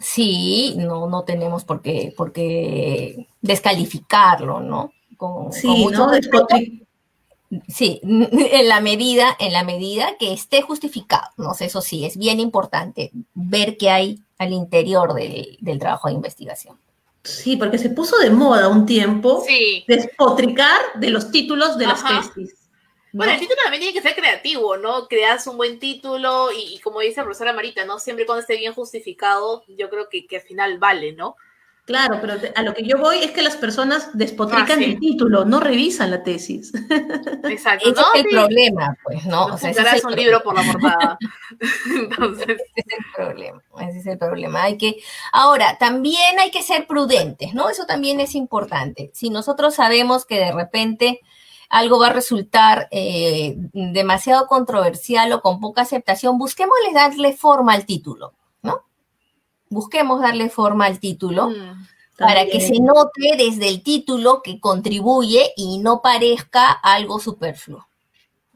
[0.00, 4.92] Sí, no, no tenemos por qué, por qué descalificarlo, ¿no?
[5.18, 6.12] Con, con Sí, mucho ¿no?
[6.12, 6.46] respeto,
[7.68, 11.28] Sí, en la medida, en la medida que esté justificado.
[11.36, 16.14] No eso sí, es bien importante ver qué hay al interior del, del trabajo de
[16.14, 16.78] investigación.
[17.24, 19.84] Sí, porque se puso de moda un tiempo Sí.
[19.88, 22.12] despotricar de los títulos de Ajá.
[22.12, 22.54] las tesis.
[23.12, 23.18] ¿no?
[23.18, 25.08] Bueno, el título también tiene que ser creativo, ¿no?
[25.08, 27.98] Creas un buen título y, y como dice la profesora Marita, ¿no?
[27.98, 31.36] Siempre cuando esté bien justificado, yo creo que, que al final vale, ¿no?
[31.86, 34.84] Claro, pero a lo que yo voy es que las personas despotrican Ah, sí.
[34.84, 36.72] el título, no revisan la tesis.
[37.44, 37.90] Exacto.
[37.90, 38.06] Ese ¿no?
[38.14, 38.34] es el Sí.
[38.36, 39.48] problema, pues, ¿no?
[39.48, 41.18] No O sea, ese es un libro por la portada.
[41.86, 44.62] Entonces, Ese es el problema, ese es el problema.
[44.62, 44.96] Hay que,
[45.32, 47.68] ahora, también hay que ser prudentes, ¿no?
[47.68, 49.10] Eso también es importante.
[49.12, 51.20] Si nosotros sabemos que de repente
[51.68, 57.84] algo va a resultar eh, demasiado controversial o con poca aceptación, busquémosle darle forma al
[57.84, 58.32] título.
[59.74, 65.52] Busquemos darle forma al título mm, para que se note desde el título que contribuye
[65.56, 67.86] y no parezca algo superfluo.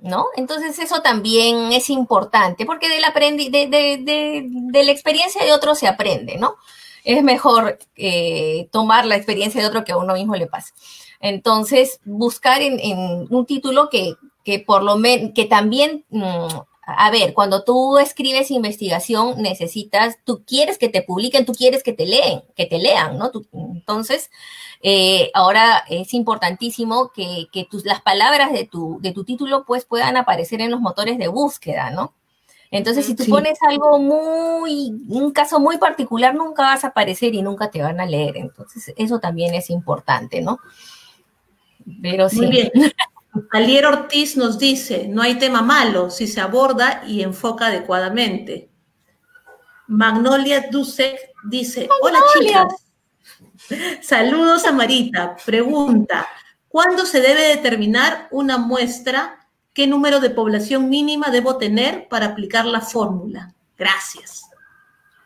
[0.00, 0.26] ¿No?
[0.36, 6.38] Entonces eso también es importante, porque de la, de, la experiencia de otro se aprende,
[6.38, 6.54] ¿no?
[7.02, 10.72] Es mejor eh, tomar la experiencia de otro que a uno mismo le pasa.
[11.18, 14.14] Entonces, buscar en, un título que,
[14.60, 16.46] por lo menos, que también mm,
[16.96, 21.92] a ver, cuando tú escribes investigación, necesitas, tú quieres que te publiquen, tú quieres que
[21.92, 23.30] te leen, que te lean, ¿no?
[23.52, 24.30] entonces,
[24.82, 30.16] eh, ahora es importantísimo que, tus, las palabras de tu, de tu título pues puedan
[30.16, 32.14] aparecer en los motores de búsqueda, ¿no?
[32.70, 37.42] Entonces, si tú pones algo muy, un caso muy particular, nunca vas a aparecer y
[37.42, 38.36] nunca te van a leer.
[38.36, 40.58] Entonces, eso también es importante, ¿no?
[42.02, 42.36] Pero sí.
[42.36, 42.70] Muy bien.
[43.52, 48.70] Alier Ortiz nos dice, no hay tema malo si se aborda y enfoca adecuadamente.
[49.86, 52.74] Magnolia Dusek dice, hola chicas.
[54.02, 55.36] Saludos a Marita.
[55.44, 56.26] Pregunta,
[56.68, 59.46] ¿cuándo se debe determinar una muestra?
[59.72, 63.54] ¿Qué número de población mínima debo tener para aplicar la fórmula?
[63.76, 64.47] Gracias.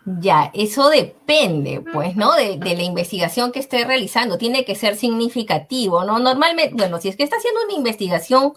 [0.04, 2.34] Ya, eso depende, pues, ¿no?
[2.34, 4.36] De, la investigación que esté realizando.
[4.36, 6.18] Tiene que ser significativo, ¿no?
[6.18, 8.52] Normalmente, bueno, si es que está haciendo una investigación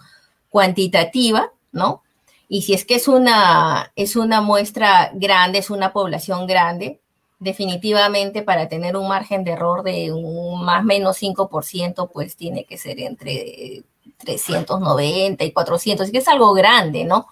[0.50, 2.02] cuantitativa, ¿no?
[2.48, 7.00] Y si es que es una, es una muestra grande, es una población grande,
[7.40, 12.66] definitivamente para tener un margen de error de un más o menos 5%, pues tiene
[12.66, 13.84] que ser entre
[14.18, 17.28] 390 y 400, es que es algo grande, ¿no?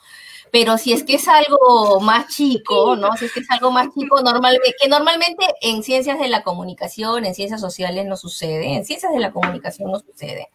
[0.54, 3.18] Pero si es que es algo más chico, ¿no?
[3.18, 7.26] Si es que es algo más chico, normalmente, que normalmente en ciencias de la comunicación,
[7.26, 10.50] en ciencias sociales no sucede, en ciencias de la comunicación no sucede.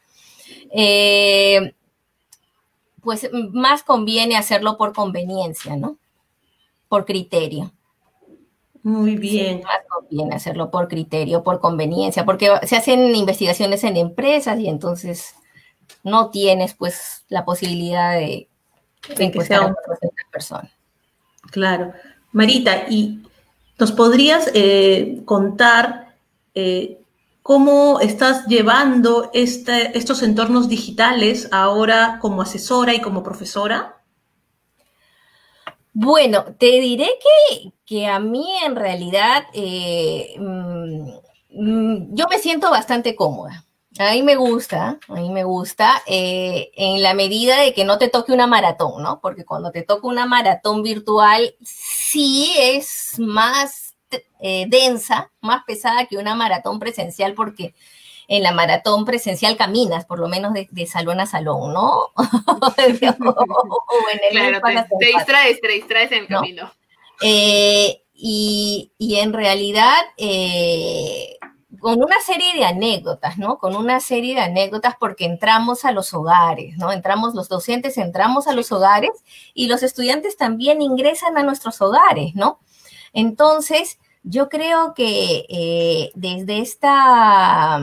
[0.71, 1.75] Eh,
[3.03, 5.99] pues más conviene hacerlo por conveniencia, ¿no?
[6.89, 7.73] Por criterio.
[8.85, 9.63] Muy bien.
[9.65, 15.35] más conviene hacerlo por criterio, por conveniencia, porque se hacen investigaciones en empresas y entonces
[16.05, 18.49] no tienes pues la posibilidad de
[19.01, 19.75] que sea
[20.31, 20.71] persona.
[21.51, 21.93] Claro.
[22.33, 23.23] Marita, ¿y
[23.79, 26.15] nos podrías eh, contar
[26.55, 27.01] eh,
[27.43, 34.03] cómo estás llevando este, estos entornos digitales ahora como asesora y como profesora?
[35.93, 37.09] Bueno, te diré
[37.87, 41.11] que, a mí en realidad eh, mm,
[41.51, 43.65] mm, yo me siento bastante cómoda.
[43.99, 47.99] A mí me gusta, a mí me gusta, eh, en la medida de que no
[47.99, 49.21] te toque una maratón, ¿no?
[49.21, 53.95] Porque cuando te toca una maratón virtual, sí es más
[54.41, 57.75] eh, densa, más pesada que una maratón presencial, porque
[58.29, 62.13] en la maratón presencial caminas, por lo menos de, salón a salón, ¿no?
[64.31, 64.61] claro,
[65.01, 66.71] te, distraes, te distraes en el camino.
[67.23, 69.99] Eh, y, y, en realidad,
[71.81, 73.59] con una serie de anécdotas, ¿no?
[73.59, 76.93] Con una serie de anécdotas porque entramos a los hogares, ¿no?
[76.93, 79.11] Entramos, los docentes entramos a los hogares
[79.55, 82.61] y los estudiantes también ingresan a nuestros hogares, ¿no?
[83.13, 87.81] Entonces, yo creo que eh, desde esta,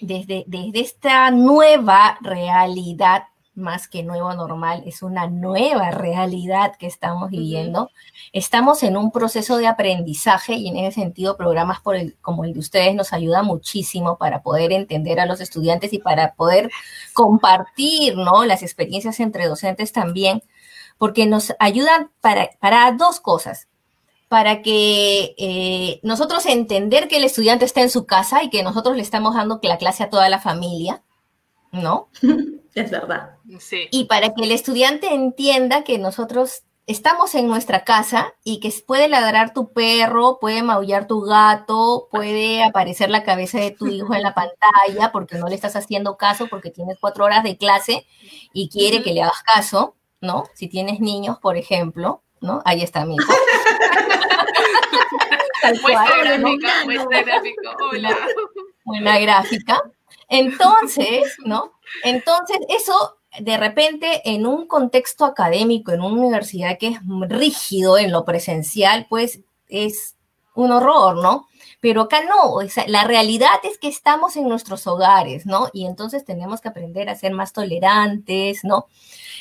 [0.00, 3.24] desde, desde esta nueva realidad
[3.58, 7.90] más que nuevo normal, es una nueva realidad que estamos viviendo.
[8.32, 12.54] Estamos en un proceso de aprendizaje y en ese sentido programas por el, como el
[12.54, 16.70] de ustedes nos ayuda muchísimo para poder entender a los estudiantes y para poder
[17.12, 18.44] compartir ¿no?
[18.44, 20.42] las experiencias entre docentes también,
[20.96, 23.68] porque nos ayudan para, para dos cosas.
[24.28, 28.94] Para que eh, nosotros entender que el estudiante está en su casa y que nosotros
[28.94, 31.02] le estamos dando la clase a toda la familia,
[31.72, 32.08] ¿no?
[32.78, 33.36] Es verdad.
[33.58, 33.88] Sí.
[33.90, 39.08] Y para que el estudiante entienda que nosotros estamos en nuestra casa y que puede
[39.08, 44.22] ladrar tu perro, puede maullar tu gato, puede aparecer la cabeza de tu hijo en
[44.22, 48.06] la pantalla porque no le estás haciendo caso porque tienes cuatro horas de clase
[48.54, 50.44] y quiere que le hagas caso, ¿no?
[50.54, 52.62] Si tienes niños, por ejemplo, ¿no?
[52.64, 53.32] Ahí está mi hijo.
[58.84, 59.82] Buena gráfica.
[60.28, 61.72] Entonces, ¿no?
[62.04, 66.98] Entonces, eso de repente en un contexto académico, en una universidad que es
[67.28, 70.16] rígido en lo presencial, pues es
[70.54, 71.46] un horror, ¿no?
[71.80, 72.56] Pero acá no,
[72.88, 75.68] la realidad es que estamos en nuestros hogares, ¿no?
[75.72, 78.86] Y entonces tenemos que aprender a ser más tolerantes, ¿no?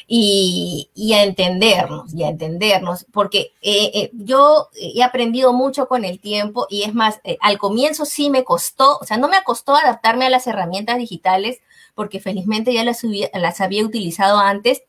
[0.07, 6.19] Y, a entendernos, y a entendernos, porque eh, eh, yo he aprendido mucho con el
[6.19, 9.75] tiempo y es más, eh, al comienzo sí me costó, o sea, no me costó
[9.75, 11.59] adaptarme a las herramientas digitales,
[11.95, 14.83] porque felizmente ya las, las había utilizado antes.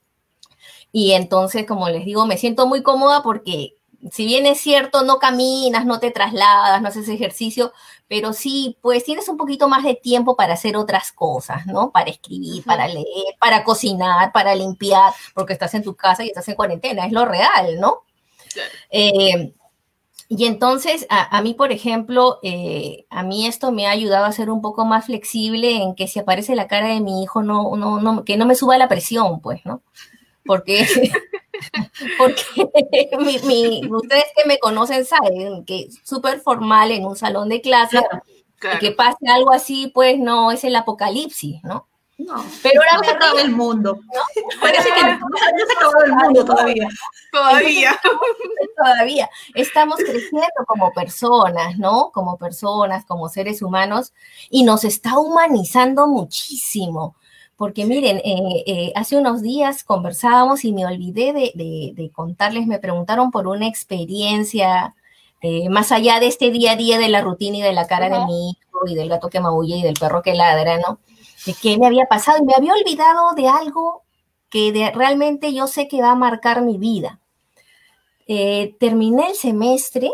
[0.93, 3.78] Y entonces, como les digo, me siento muy cómoda porque
[4.11, 7.73] si bien es cierto, no caminas, no te trasladas, no haces ejercicio,
[8.07, 11.91] pero sí, pues tienes un poquito más de tiempo para hacer otras cosas, ¿no?
[11.91, 16.49] Para escribir, para leer, para cocinar, para limpiar, porque estás en tu casa y estás
[16.49, 18.03] en cuarentena, es lo real, ¿no?
[18.91, 19.53] Eh,
[20.31, 24.51] y entonces, a, mí, por ejemplo, eh, a mí esto me ha ayudado a ser
[24.51, 27.99] un poco más flexible en que si aparece la cara de mi hijo, no, no,
[27.99, 29.83] no, que no me suba la presión, pues, ¿no?
[30.45, 30.87] Porque,
[32.19, 32.43] porque
[33.91, 38.01] ustedes que me conocen saben que es súper formal en un salón de clase,
[38.81, 41.87] que pase algo así, pues no, es el apocalipsis, ¿no?
[42.19, 44.01] No, pero ahora se acaba el mundo.
[44.61, 46.89] Parece que no, se ha acabado el mundo todavía.
[47.31, 48.01] Todavía.
[48.77, 49.31] todavía.
[49.55, 52.11] Estamos creciendo como personas, ¿no?
[52.11, 54.13] Como personas, como seres humanos,
[54.51, 57.15] y nos está humanizando muchísimo.
[57.59, 63.31] Porque miren, eh, eh, hace unos días conversábamos y me olvidé de, contarles, me preguntaron
[63.31, 64.95] por una experiencia
[65.43, 68.09] eh, más allá de este día a día de la rutina y de la cara
[68.09, 71.01] de mi hijo y del gato que maulla y del perro que ladra, ¿no?
[71.47, 74.03] de qué me había pasado y me había olvidado de algo
[74.51, 77.21] que realmente yo sé que va a marcar mi vida.
[78.27, 80.11] Eh, terminé el semestre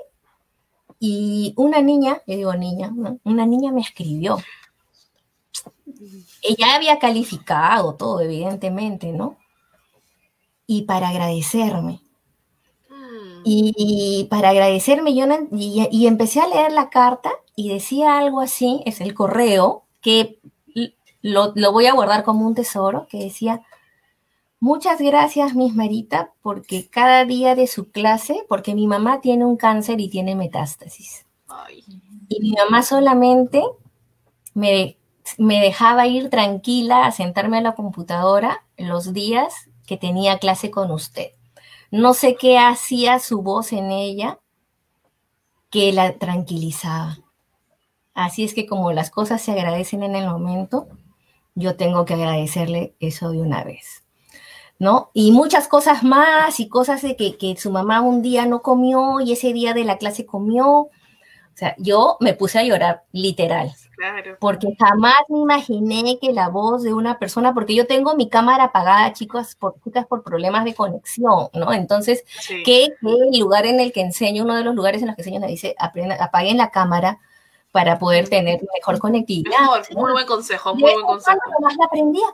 [1.00, 2.92] y una niña, yo digo niña,
[3.24, 4.38] una niña me escribió.
[6.44, 9.36] Ella había calificado todo, evidentemente, ¿no?
[10.66, 12.00] Y para agradecerme.
[12.88, 13.42] Mm.
[13.44, 18.82] Y, para agradecerme, yo y, y empecé a leer la carta y decía algo así,
[18.84, 20.38] es el correo, que
[21.24, 23.62] lo, voy a guardar como un tesoro, que decía,
[24.60, 29.56] muchas gracias, Miss Marita, porque cada día de su clase, porque mi mamá tiene un
[29.56, 31.24] cáncer y tiene metástasis.
[32.28, 33.62] Y mi mamá solamente
[34.52, 34.98] me,
[35.38, 40.90] me dejaba ir tranquila a sentarme a la computadora los días que tenía clase con
[40.90, 41.30] usted.
[41.90, 44.38] No sé qué hacía su voz en ella
[45.70, 47.18] que la tranquilizaba.
[48.14, 50.88] Así es que como las cosas se agradecen en el momento,
[51.54, 54.04] yo tengo que agradecerle eso de una vez.
[54.78, 55.10] ¿No?
[55.14, 59.20] Y muchas cosas más y cosas de que, que su mamá un día no comió
[59.20, 60.66] y ese día de la clase comió.
[60.68, 60.90] O
[61.54, 63.72] sea, yo me puse a llorar, literal.
[63.96, 64.36] Claro.
[64.40, 68.64] Porque jamás me imaginé que la voz de una persona, porque yo tengo mi cámara
[68.64, 71.72] apagada, chicos, por, chicas, por problemas de conexión, ¿no?
[71.72, 72.24] Entonces,
[72.64, 75.40] que, el lugar en el que enseño, uno de los lugares en los que enseño
[75.40, 77.20] me dice, apaguen la cámara,
[77.74, 79.58] para poder tener mejor conectividad.
[79.96, 81.40] muy buen consejo, muy buen consejo.
[81.60, 82.26] Más la aprendía.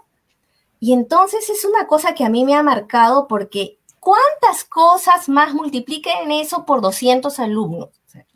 [0.80, 5.54] Y entonces es una cosa que a mí me ha marcado porque ¿cuántas cosas más
[5.54, 7.88] multipliquen eso por 200 alumnos?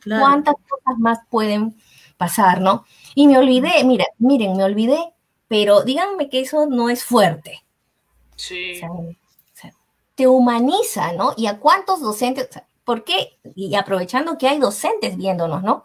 [0.02, 1.76] ¿Cuántas cosas más pueden
[2.16, 2.86] pasar, no?
[3.14, 5.12] Y me olvidé, mira, miren, me olvidé,
[5.48, 7.64] pero díganme que eso no es fuerte.
[8.36, 8.80] Sí.
[10.14, 11.34] te humaniza, ¿no?
[11.36, 12.48] ¿Y a cuántos docentes?
[12.84, 13.38] ¿Por qué?
[13.54, 15.84] Y aprovechando que hay docentes viéndonos, ¿no?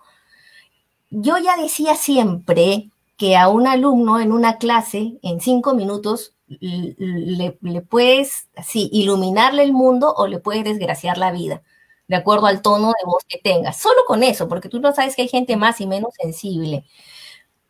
[1.09, 7.81] yo ya decía siempre que a un alumno en una clase, en cinco minutos, le,
[7.81, 11.61] puedes así iluminarle el mundo o le puedes desgraciar la vida,
[12.09, 13.79] de acuerdo al tono de voz que tengas.
[13.79, 16.83] Solo con eso, porque tú no sabes que hay gente más y menos sensible.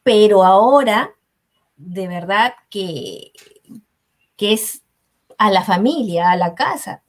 [0.01, 1.13] Pero ahora,
[1.75, 3.33] de verdad que,
[4.37, 4.81] que es
[5.37, 7.03] a la familia, a la casa.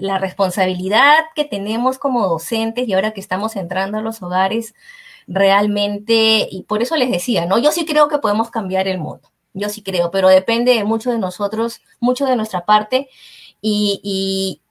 [0.00, 4.74] La responsabilidad que tenemos como docentes y ahora que estamos entrando a los hogares,
[5.26, 7.58] realmente, y por eso les decía, ¿no?
[7.58, 11.18] Yo sí creo que podemos cambiar el mundo, yo sí creo, pero depende mucho de
[11.18, 13.10] nosotros, mucho de nuestra parte,
[13.60, 14.62] y, y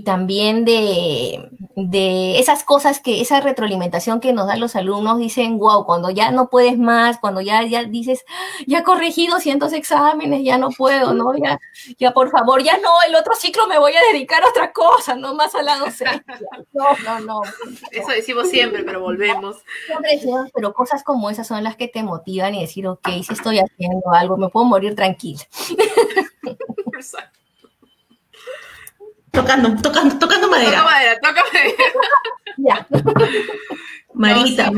[0.00, 5.86] también de, de, esas cosas que, esa retroalimentación que nos dan los alumnos, dicen, wow,
[5.86, 8.24] cuando ya no puedes más, cuando ya, ya dices,
[8.66, 11.36] ya he corregido cientos exámenes, ya no puedo, ¿no?
[11.36, 11.60] Ya,
[11.98, 15.14] ya por favor, ya no, el otro ciclo me voy a dedicar a otra cosa,
[15.14, 16.24] no más a la docencia.
[16.72, 17.42] No, no, no.
[17.90, 19.56] Eso decimos siempre, pero volvemos.
[20.52, 24.10] Pero cosas como esas son las que te motivan y decir, ok, si estoy haciendo
[24.12, 25.42] algo, me puedo morir tranquila.
[29.36, 30.70] Tocando, tocando, tocando madera.
[30.70, 31.74] Toca madera, toca madera.
[32.56, 32.86] ya.
[34.14, 34.72] Marita.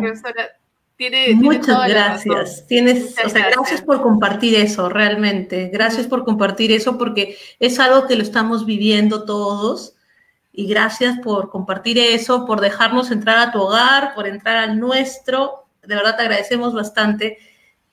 [1.36, 2.66] muchas gracias.
[2.66, 3.82] Tienes, o sea, gracias.
[3.82, 5.70] por compartir eso, realmente.
[5.72, 9.94] Gracias por compartir eso porque es algo que lo estamos viviendo todos.
[10.52, 15.68] Y gracias por compartir eso, por dejarnos entrar a tu hogar, por entrar al nuestro.
[15.84, 17.38] De verdad te agradecemos bastante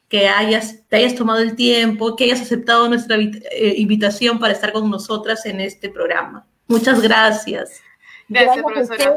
[0.10, 4.72] que hayas, te hayas tomado el tiempo, que hayas aceptado nuestra eh, invitación para estar
[4.72, 6.48] con nosotras en este programa.
[6.68, 7.82] Muchas gracias.
[8.28, 9.16] Gracias, profesora.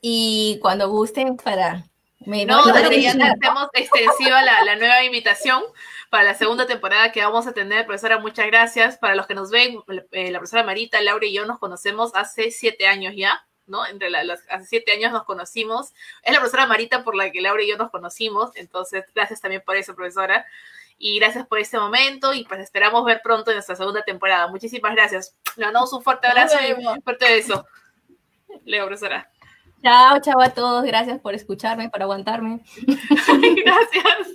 [0.00, 1.84] y cuando gusten para...
[2.26, 5.62] Me no, ya hacemos extensiva la, la nueva invitación
[6.10, 7.86] para la segunda temporada que vamos a tener.
[7.86, 8.98] Profesora, muchas gracias.
[8.98, 9.80] Para los que nos ven,
[10.10, 13.46] eh, la profesora Marita, Laura y yo nos conocemos hace siete años ya.
[13.66, 13.86] ¿no?
[13.86, 15.94] Entre las, hace siete años nos conocimos.
[16.22, 19.62] Es la profesora Marita por la que Laura y yo nos conocimos, entonces gracias también
[19.64, 20.44] por eso, profesora.
[21.02, 24.48] Y gracias por este momento y pues esperamos ver pronto en nuestra segunda temporada.
[24.48, 25.34] Muchísimas gracias.
[25.56, 27.66] Le mandamos un fuerte abrazo y un fuerte beso.
[28.66, 29.30] Leo, profesora.
[29.82, 30.84] Chao, chao a todos.
[30.84, 32.60] Gracias por escucharme, por aguantarme.
[33.64, 34.28] gracias.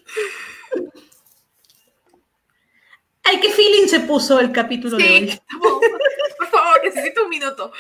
[3.22, 5.42] Ay, qué feeling se puso el capítulo de hoy.
[5.60, 7.72] Por favor, necesito un minuto.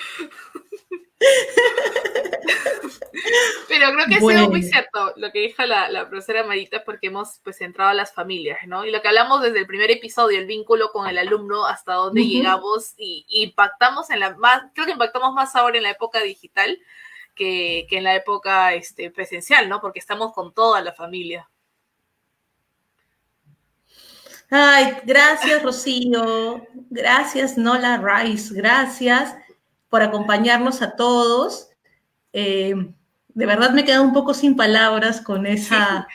[3.67, 7.39] Pero creo que ha sido muy cierto lo que dijo la, profesora Marita, porque hemos
[7.43, 8.85] pues entrado a las familias, ¿no?
[8.85, 12.25] Y lo que hablamos desde el primer episodio, el vínculo con el alumno, hasta dónde
[12.25, 16.77] llegamos y, impactamos en la más, creo que impactamos más ahora en la época digital
[17.35, 19.81] que, en la época este, presencial, ¿no?
[19.81, 21.49] Porque estamos con toda la familia.
[24.49, 29.35] Ay, gracias Rocío, gracias Nola Rice, gracias
[29.89, 31.69] por acompañarnos a todos.
[32.33, 32.75] Eh,
[33.29, 36.07] de verdad me he quedado un poco sin palabras con esa,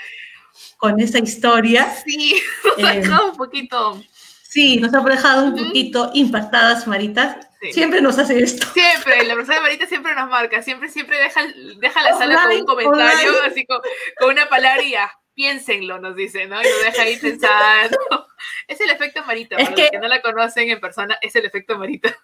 [0.78, 1.92] con esa historia.
[2.04, 4.02] Sí, nos ha eh, dejado un poquito.
[4.42, 7.38] Sí, nos ha dejado un poquito impactadas, Marita.
[7.72, 8.66] Siempre nos hace esto.
[8.72, 11.42] Siempre, la persona de Marita siempre nos marca, siempre, siempre deja,
[11.76, 13.80] deja la sala con un comentario, así con,
[14.28, 16.60] una palabra y ya, piénsenlo, nos dice, ¿no?
[16.60, 18.26] Y nos deja ahí pensando.
[18.66, 19.82] Es el efecto Marita, para que...
[19.82, 22.16] los que no la conocen en persona, es el efecto Marita.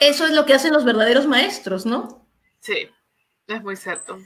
[0.00, 2.26] Eso es lo que hacen los verdaderos maestros, ¿no?
[2.60, 2.88] Sí,
[3.46, 4.18] es muy cierto.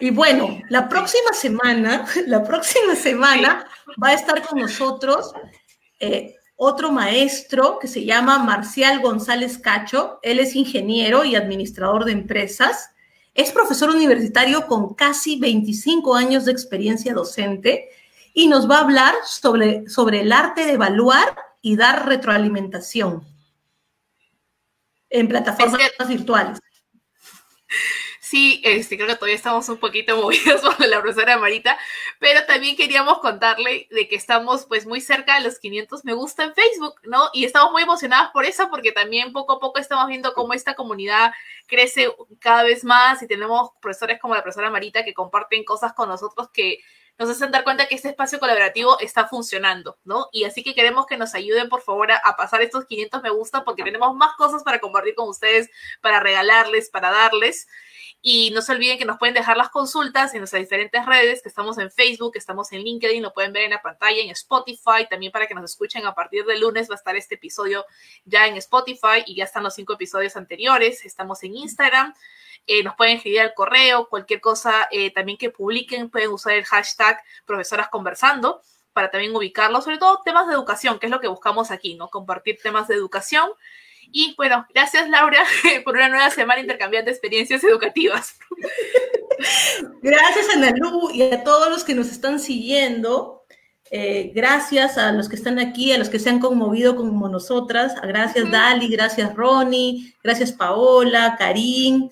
[0.00, 3.66] Y bueno, la próxima semana, la próxima semana
[4.02, 5.32] va a estar con nosotros
[6.00, 10.18] eh, otro maestro que se llama Marcial González Cacho.
[10.22, 12.90] Él es ingeniero y administrador de empresas.
[13.34, 17.88] Es profesor universitario con casi 25 años de experiencia docente
[18.34, 23.37] y nos va a hablar sobre, sobre el arte de evaluar y dar retroalimentación
[25.10, 26.58] en plataformas virtuales.
[28.28, 31.78] Sí, este, creo que todavía estamos un poquito movidos por la profesora Marita,
[32.18, 36.44] pero también queríamos contarle de que estamos pues muy cerca de los 500 me gusta
[36.44, 37.30] en Facebook, ¿no?
[37.32, 40.74] Y estamos muy emocionadas por eso porque también poco a poco estamos viendo cómo esta
[40.74, 41.32] comunidad
[41.66, 46.10] crece cada vez más y tenemos profesores como la profesora Marita que comparten cosas con
[46.10, 46.80] nosotros que
[47.18, 50.28] nos hacen dar cuenta que este espacio colaborativo está funcionando, ¿no?
[50.30, 53.64] Y así que queremos que nos ayuden, por favor, a, pasar estos 500 me gusta
[53.64, 55.68] porque tenemos más cosas para compartir con ustedes,
[56.00, 57.66] para regalarles, para darles.
[58.22, 61.48] Y no se olviden que nos pueden dejar las consultas en nuestras diferentes redes, que
[61.48, 65.06] estamos en Facebook, que estamos en LinkedIn, lo pueden ver en la pantalla, en Spotify,
[65.08, 67.84] también para que nos escuchen a partir de lunes va a estar este episodio
[68.24, 71.04] ya en Spotify y ya están los cinco episodios anteriores.
[71.04, 72.14] Estamos en Instagram,
[72.68, 76.64] eh, nos pueden escribir al correo, cualquier cosa eh, también que publiquen, pueden usar el
[76.64, 78.60] hashtag profesoras conversando
[78.92, 82.08] para también ubicarlo, sobre todo temas de educación, que es lo que buscamos aquí, ¿no?
[82.08, 83.50] Compartir temas de educación
[84.12, 85.42] y bueno, gracias Laura
[85.84, 88.38] por una nueva semana intercambiando experiencias educativas.
[90.02, 93.44] Gracias Analu y a todos los que nos están siguiendo.
[93.90, 97.94] Eh, gracias a los que están aquí, a los que se han conmovido como nosotras.
[98.02, 102.08] Gracias Dali, gracias Ronnie, gracias Paola, Karim,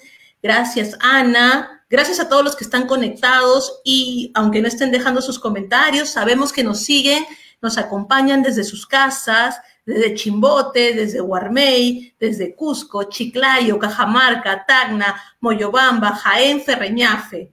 [0.46, 1.82] gracias Ana.
[1.90, 6.52] Gracias a todos los que están conectados y aunque no estén dejando sus comentarios, sabemos
[6.52, 7.24] que nos siguen,
[7.60, 16.12] nos acompañan desde sus casas, desde Chimbote, desde Guarmey, desde Cusco, Chiclayo, Cajamarca, Tacna, Moyobamba,
[16.14, 17.52] Jaén, Ferreñafe,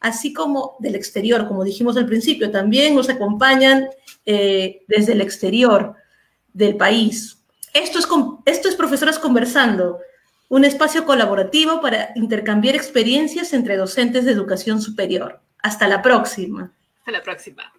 [0.00, 3.88] así como del exterior, como dijimos al principio, también nos acompañan
[4.24, 5.94] eh, desde el exterior
[6.52, 7.38] del país.
[7.74, 8.08] Esto es,
[8.46, 9.98] esto es Profesoras Conversando,
[10.48, 15.40] un espacio colaborativo para intercambiar experiencias entre docentes de educación superior.
[15.62, 16.72] Hasta la próxima.
[16.98, 17.72] Hasta la próxima.